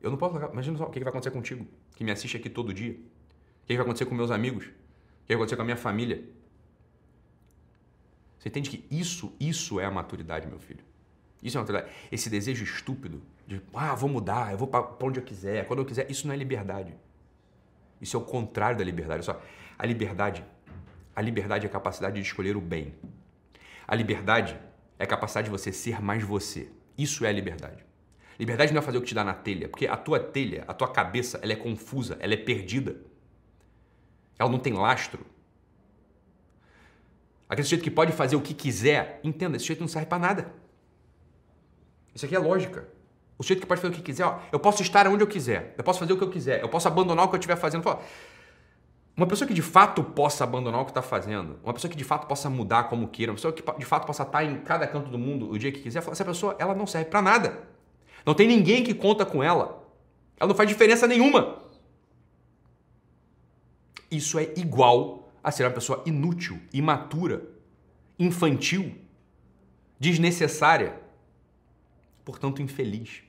Eu 0.00 0.10
não 0.10 0.16
posso 0.16 0.32
largar. 0.32 0.50
Imagina 0.54 0.78
só 0.78 0.84
o 0.84 0.90
que 0.90 0.98
vai 1.00 1.10
acontecer 1.10 1.30
contigo, 1.30 1.66
que 1.94 2.02
me 2.02 2.10
assiste 2.10 2.34
aqui 2.34 2.48
todo 2.48 2.72
dia. 2.72 2.92
O 2.92 3.66
que 3.66 3.74
vai 3.74 3.82
acontecer 3.82 4.06
com 4.06 4.14
meus 4.14 4.30
amigos. 4.30 4.64
O 4.64 4.70
que 5.26 5.34
vai 5.34 5.36
acontecer 5.36 5.56
com 5.56 5.60
a 5.60 5.64
minha 5.66 5.76
família. 5.76 6.24
Você 8.38 8.48
entende 8.48 8.70
que 8.70 8.86
isso, 8.90 9.34
isso 9.38 9.78
é 9.78 9.84
a 9.84 9.90
maturidade, 9.90 10.46
meu 10.46 10.58
filho. 10.58 10.82
Isso 11.42 11.58
é 11.58 11.60
maturidade. 11.60 11.92
Esse 12.10 12.30
desejo 12.30 12.64
estúpido 12.64 13.20
de, 13.46 13.60
ah, 13.74 13.94
vou 13.94 14.08
mudar, 14.08 14.50
eu 14.50 14.56
vou 14.56 14.66
para 14.66 14.96
onde 15.02 15.20
eu 15.20 15.22
quiser, 15.22 15.66
quando 15.66 15.80
eu 15.80 15.84
quiser, 15.84 16.10
isso 16.10 16.26
não 16.26 16.32
é 16.32 16.38
liberdade. 16.38 16.94
Isso 18.00 18.16
é 18.16 18.18
o 18.18 18.24
contrário 18.24 18.78
da 18.78 18.84
liberdade. 18.84 19.26
Só, 19.26 19.42
a 19.78 19.84
liberdade, 19.84 20.42
a 21.14 21.20
liberdade 21.20 21.66
é 21.66 21.68
a 21.68 21.70
capacidade 21.70 22.14
de 22.14 22.22
escolher 22.22 22.56
o 22.56 22.62
bem. 22.62 22.94
A 23.90 23.96
liberdade 23.96 24.56
é 25.00 25.02
a 25.02 25.06
capacidade 25.06 25.46
de 25.46 25.50
você 25.50 25.72
ser 25.72 26.00
mais 26.00 26.22
você. 26.22 26.70
Isso 26.96 27.24
é 27.24 27.28
a 27.28 27.32
liberdade. 27.32 27.84
Liberdade 28.38 28.72
não 28.72 28.78
é 28.78 28.82
fazer 28.82 28.98
o 28.98 29.00
que 29.00 29.08
te 29.08 29.16
dá 29.16 29.24
na 29.24 29.34
telha, 29.34 29.68
porque 29.68 29.88
a 29.88 29.96
tua 29.96 30.20
telha, 30.20 30.64
a 30.68 30.72
tua 30.72 30.86
cabeça, 30.86 31.40
ela 31.42 31.52
é 31.52 31.56
confusa, 31.56 32.16
ela 32.20 32.32
é 32.32 32.36
perdida. 32.36 33.00
Ela 34.38 34.48
não 34.48 34.60
tem 34.60 34.74
lastro. 34.74 35.26
Aquele 37.48 37.64
sujeito 37.64 37.82
que 37.82 37.90
pode 37.90 38.12
fazer 38.12 38.36
o 38.36 38.40
que 38.40 38.54
quiser, 38.54 39.18
entenda, 39.24 39.56
esse 39.56 39.64
sujeito 39.64 39.80
não 39.80 39.88
serve 39.88 40.06
para 40.06 40.20
nada. 40.20 40.54
Isso 42.14 42.24
aqui 42.24 42.36
é 42.36 42.38
lógica. 42.38 42.88
O 43.36 43.42
sujeito 43.42 43.58
que 43.58 43.66
pode 43.66 43.80
fazer 43.80 43.92
o 43.92 43.96
que 43.96 44.02
quiser, 44.02 44.24
ó, 44.24 44.38
eu 44.52 44.60
posso 44.60 44.82
estar 44.82 45.08
onde 45.08 45.24
eu 45.24 45.26
quiser, 45.26 45.74
eu 45.76 45.82
posso 45.82 45.98
fazer 45.98 46.12
o 46.12 46.16
que 46.16 46.22
eu 46.22 46.30
quiser, 46.30 46.62
eu 46.62 46.68
posso 46.68 46.86
abandonar 46.86 47.24
o 47.24 47.28
que 47.28 47.34
eu 47.34 47.40
estiver 47.40 47.56
fazendo. 47.56 47.82
Uma 49.20 49.26
pessoa 49.26 49.46
que 49.46 49.52
de 49.52 49.60
fato 49.60 50.02
possa 50.02 50.44
abandonar 50.44 50.80
o 50.80 50.84
que 50.86 50.92
está 50.92 51.02
fazendo, 51.02 51.58
uma 51.62 51.74
pessoa 51.74 51.90
que 51.90 51.96
de 51.98 52.04
fato 52.04 52.26
possa 52.26 52.48
mudar 52.48 52.84
como 52.84 53.06
queira, 53.06 53.30
uma 53.30 53.36
pessoa 53.36 53.52
que 53.52 53.62
de 53.78 53.84
fato 53.84 54.06
possa 54.06 54.22
estar 54.22 54.42
em 54.42 54.60
cada 54.60 54.86
canto 54.86 55.10
do 55.10 55.18
mundo 55.18 55.50
o 55.50 55.58
dia 55.58 55.70
que 55.70 55.80
quiser, 55.80 55.98
essa 55.98 56.24
pessoa 56.24 56.56
ela 56.58 56.74
não 56.74 56.86
serve 56.86 57.10
para 57.10 57.20
nada. 57.20 57.68
Não 58.24 58.32
tem 58.32 58.48
ninguém 58.48 58.82
que 58.82 58.94
conta 58.94 59.26
com 59.26 59.44
ela. 59.44 59.86
Ela 60.38 60.48
não 60.48 60.54
faz 60.54 60.66
diferença 60.66 61.06
nenhuma. 61.06 61.58
Isso 64.10 64.38
é 64.38 64.54
igual 64.56 65.30
a 65.44 65.50
ser 65.50 65.64
uma 65.64 65.70
pessoa 65.70 66.02
inútil, 66.06 66.58
imatura, 66.72 67.46
infantil, 68.18 68.96
desnecessária, 69.98 70.98
portanto 72.24 72.62
infeliz 72.62 73.22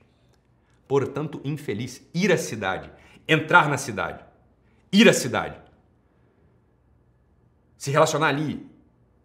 portanto 0.88 1.38
infeliz. 1.44 2.02
Ir 2.14 2.32
à 2.32 2.38
cidade, 2.38 2.90
entrar 3.28 3.68
na 3.68 3.76
cidade, 3.76 4.24
ir 4.90 5.06
à 5.06 5.12
cidade. 5.12 5.61
Se 7.82 7.90
relacionar 7.90 8.28
ali 8.28 8.64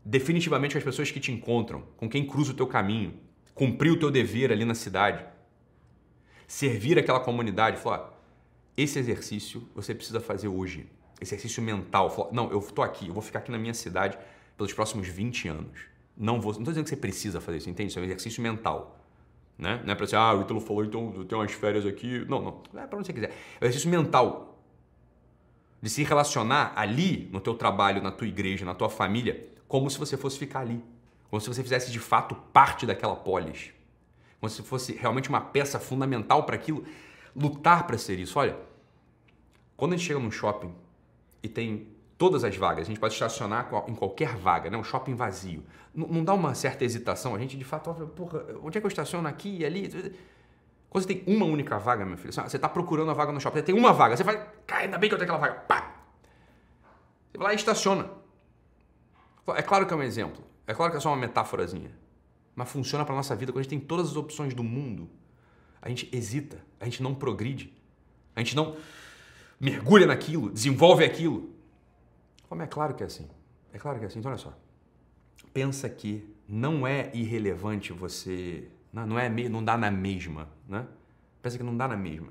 definitivamente 0.04 0.72
com 0.72 0.80
as 0.80 0.84
pessoas 0.84 1.12
que 1.12 1.20
te 1.20 1.32
encontram, 1.32 1.84
com 1.96 2.10
quem 2.10 2.26
cruza 2.26 2.54
o 2.54 2.56
teu 2.56 2.66
caminho, 2.66 3.14
cumprir 3.54 3.92
o 3.92 4.00
teu 4.00 4.10
dever 4.10 4.52
ali 4.52 4.66
na 4.66 4.74
cidade, 4.74 5.24
servir 6.48 6.98
aquela 6.98 7.20
comunidade, 7.20 7.78
falar, 7.78 8.20
esse 8.76 8.98
exercício 8.98 9.70
você 9.76 9.94
precisa 9.94 10.20
fazer 10.20 10.48
hoje, 10.48 10.90
exercício 11.22 11.62
mental, 11.62 12.10
falar, 12.10 12.32
não, 12.32 12.50
eu 12.50 12.58
estou 12.58 12.84
aqui, 12.84 13.08
eu 13.08 13.14
vou 13.14 13.22
ficar 13.22 13.38
aqui 13.38 13.52
na 13.52 13.60
minha 13.60 13.76
cidade 13.76 14.18
pelos 14.58 14.74
próximos 14.74 15.08
20 15.08 15.50
anos. 15.50 15.80
Não 16.18 16.42
vou, 16.42 16.54
não 16.54 16.62
estou 16.62 16.74
dizendo 16.74 16.86
que 16.86 16.90
você 16.90 16.98
precisa 16.98 17.40
fazer 17.40 17.60
isso, 17.60 17.70
entende? 17.70 17.92
Isso 17.92 18.00
é 18.00 18.02
um 18.02 18.06
exercício 18.06 18.42
mental. 18.42 19.00
Né? 19.56 19.84
Não 19.86 19.94
é 19.94 19.96
para 19.96 20.08
ser, 20.08 20.16
ah, 20.16 20.34
o 20.34 20.42
Ítalo 20.42 20.60
falou, 20.60 20.84
então 20.84 21.14
eu 21.16 21.26
tenho 21.26 21.42
umas 21.42 21.52
férias 21.52 21.86
aqui. 21.86 22.26
Não, 22.28 22.42
não. 22.42 22.82
É 22.82 22.88
para 22.88 22.98
onde 22.98 23.06
você 23.06 23.14
quiser. 23.14 23.30
É 23.62 23.66
um 23.66 23.68
exercício 23.68 23.90
mental. 23.92 24.47
De 25.82 25.90
se 25.90 26.04
relacionar 26.04 26.74
ali, 26.76 27.30
no 27.32 27.40
teu 27.40 27.54
trabalho, 27.54 28.02
na 28.02 28.12
tua 28.12 28.28
igreja, 28.28 28.66
na 28.66 28.74
tua 28.74 28.90
família, 28.90 29.48
como 29.68 29.90
se 29.90 30.00
você 30.00 30.18
fosse 30.18 30.38
ficar 30.40 30.62
ali. 30.62 30.84
Como 31.30 31.42
se 31.42 31.48
você 31.48 31.62
fizesse 31.62 31.92
de 31.92 32.00
fato 32.00 32.36
parte 32.54 32.86
daquela 32.86 33.16
polis. 33.16 33.72
Como 34.40 34.50
se 34.50 34.62
fosse 34.64 34.94
realmente 34.94 35.30
uma 35.30 35.42
peça 35.42 35.80
fundamental 35.80 36.44
para 36.44 36.56
aquilo. 36.56 36.86
Lutar 37.36 37.86
para 37.86 37.98
ser 37.98 38.20
isso. 38.20 38.40
Olha, 38.40 38.58
Quando 39.76 39.94
a 39.94 39.98
gente 39.98 40.08
chega 40.08 40.20
num 40.20 40.32
shopping 40.32 40.74
e 41.44 41.48
tem 41.50 41.88
todas 42.18 42.44
as 42.44 42.56
vagas, 42.56 42.86
a 42.86 42.88
gente 42.88 43.00
pode 43.00 43.14
estacionar 43.14 43.70
em 43.88 43.94
qualquer 43.94 44.36
vaga, 44.36 44.70
né? 44.72 44.78
um 44.78 44.84
shopping 44.84 45.14
vazio. 45.14 45.64
Não, 45.94 46.08
não 46.08 46.24
dá 46.24 46.34
uma 46.34 46.56
certa 46.56 46.84
hesitação? 46.84 47.36
A 47.36 47.40
gente 47.40 47.56
de 47.56 47.64
fato, 47.64 47.94
porra, 48.16 48.44
onde 48.64 48.78
é 48.78 48.82
que 48.82 48.86
eu 48.86 48.90
estaciono 48.90 49.28
aqui 49.28 49.58
e 49.60 49.66
ali? 49.66 50.16
Quando 50.90 51.04
você 51.04 51.14
tem 51.14 51.36
uma 51.36 51.46
única 51.46 51.78
vaga, 51.78 52.06
meu 52.06 52.18
filho, 52.18 52.32
você 52.32 52.56
está 52.56 52.70
procurando 52.70 53.12
a 53.12 53.14
vaga 53.14 53.32
no 53.32 53.40
shopping, 53.40 53.60
você 53.60 53.64
tem 53.64 53.76
uma 53.76 53.92
vaga, 53.92 54.16
você 54.16 54.24
vai, 54.24 54.48
cara, 54.66 54.84
ainda 54.84 54.98
bem 54.98 55.10
que 55.10 55.16
eu 55.16 55.20
tenho 55.20 55.32
aquela 55.32 55.48
vaga, 55.48 55.62
pá! 55.62 55.96
Você 57.32 57.38
vai 57.38 57.48
lá 57.48 57.54
e 57.54 57.56
estaciona. 57.56 58.10
É 59.56 59.62
claro 59.62 59.86
que 59.86 59.94
é 59.94 59.98
um 59.98 60.04
exemplo, 60.04 60.44
é 60.66 60.74
claro 60.74 60.92
que 60.92 60.98
é 60.98 61.02
só 61.02 61.10
uma 61.10 61.18
metáforazinha, 61.18 61.92
mas 62.56 62.70
funciona 62.70 63.06
para 63.06 63.16
nossa 63.16 63.36
vida 63.36 63.52
quando 63.52 63.60
a 63.60 63.64
gente 63.64 63.70
tem 63.70 63.80
todas 63.80 64.08
as 64.08 64.16
opções 64.16 64.54
do 64.54 64.64
mundo. 64.64 65.10
A 65.82 65.90
gente 65.90 66.10
hesita, 66.16 66.62
a 66.80 66.86
gente 66.86 67.04
não 67.04 67.14
progride, 67.14 67.74
a 68.36 68.40
gente 68.40 68.56
não 68.56 68.76
mergulha 69.60 70.06
naquilo, 70.06 70.50
desenvolve 70.52 71.04
aquilo. 71.04 71.54
Como 72.50 72.62
é 72.62 72.68
claro 72.68 72.94
que 72.94 73.04
é 73.04 73.06
assim. 73.06 73.28
É 73.72 73.78
claro 73.78 74.00
que 74.00 74.06
é 74.06 74.08
assim. 74.08 74.20
Então 74.20 74.32
olha 74.32 74.40
só. 74.40 74.58
Pensa 75.54 75.90
que 75.90 76.28
não 76.48 76.88
é 76.88 77.12
irrelevante 77.14 77.92
você, 77.94 78.70
não 78.92 79.20
é 79.20 79.30
não 79.30 79.64
dá 79.64 79.78
na 79.78 79.92
mesma, 79.92 80.50
né? 80.68 80.86
Pensa 81.42 81.58
que 81.58 81.64
não 81.64 81.76
dá 81.76 81.88
na 81.88 81.96
mesma. 81.96 82.30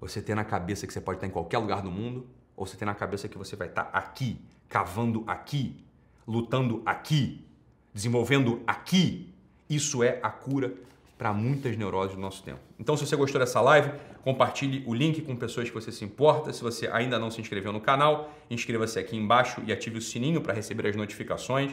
Você 0.00 0.20
ter 0.20 0.34
na 0.34 0.44
cabeça 0.44 0.86
que 0.86 0.92
você 0.92 1.00
pode 1.00 1.16
estar 1.16 1.26
em 1.26 1.30
qualquer 1.30 1.58
lugar 1.58 1.82
do 1.82 1.90
mundo, 1.90 2.26
ou 2.56 2.66
você 2.66 2.76
ter 2.76 2.84
na 2.84 2.94
cabeça 2.94 3.28
que 3.28 3.36
você 3.36 3.56
vai 3.56 3.68
estar 3.68 3.90
aqui, 3.92 4.40
cavando 4.68 5.24
aqui, 5.26 5.84
lutando 6.26 6.82
aqui, 6.84 7.44
desenvolvendo 7.92 8.62
aqui. 8.66 9.32
Isso 9.68 10.02
é 10.02 10.18
a 10.22 10.30
cura 10.30 10.72
para 11.18 11.32
muitas 11.32 11.76
neuroses 11.76 12.14
do 12.14 12.20
nosso 12.20 12.42
tempo. 12.42 12.60
Então, 12.78 12.96
se 12.96 13.06
você 13.06 13.16
gostou 13.16 13.40
dessa 13.40 13.60
live, 13.60 13.90
compartilhe 14.22 14.84
o 14.86 14.94
link 14.94 15.22
com 15.22 15.34
pessoas 15.34 15.68
que 15.68 15.74
você 15.74 15.90
se 15.90 16.04
importa. 16.04 16.52
Se 16.52 16.62
você 16.62 16.88
ainda 16.88 17.18
não 17.18 17.30
se 17.30 17.40
inscreveu 17.40 17.72
no 17.72 17.80
canal, 17.80 18.34
inscreva-se 18.50 18.98
aqui 18.98 19.16
embaixo 19.16 19.62
e 19.66 19.72
ative 19.72 19.98
o 19.98 20.02
sininho 20.02 20.42
para 20.42 20.52
receber 20.52 20.86
as 20.86 20.96
notificações. 20.96 21.72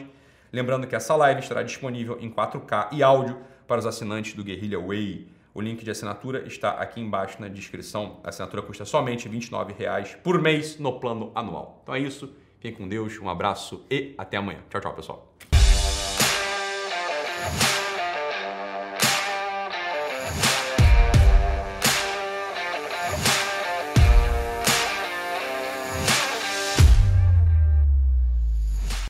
Lembrando 0.52 0.86
que 0.86 0.96
essa 0.96 1.14
live 1.14 1.40
estará 1.40 1.62
disponível 1.62 2.16
em 2.20 2.30
4K 2.30 2.88
e 2.92 3.02
áudio 3.02 3.38
para 3.66 3.78
os 3.78 3.86
assinantes 3.86 4.34
do 4.34 4.42
Guerrilla 4.42 4.80
Way. 4.80 5.28
O 5.54 5.60
link 5.60 5.84
de 5.84 5.90
assinatura 5.92 6.48
está 6.48 6.70
aqui 6.72 7.00
embaixo 7.00 7.40
na 7.40 7.46
descrição. 7.46 8.18
A 8.24 8.30
assinatura 8.30 8.60
custa 8.60 8.84
somente 8.84 9.28
R$ 9.28 9.38
29,00 9.38 10.16
por 10.16 10.42
mês 10.42 10.80
no 10.80 10.98
plano 10.98 11.30
anual. 11.32 11.78
Então 11.84 11.94
é 11.94 12.00
isso. 12.00 12.34
Fiquem 12.56 12.72
com 12.72 12.88
Deus, 12.88 13.20
um 13.20 13.28
abraço 13.28 13.86
e 13.88 14.16
até 14.18 14.36
amanhã. 14.36 14.58
Tchau, 14.68 14.80
tchau, 14.80 14.94
pessoal. 14.94 15.32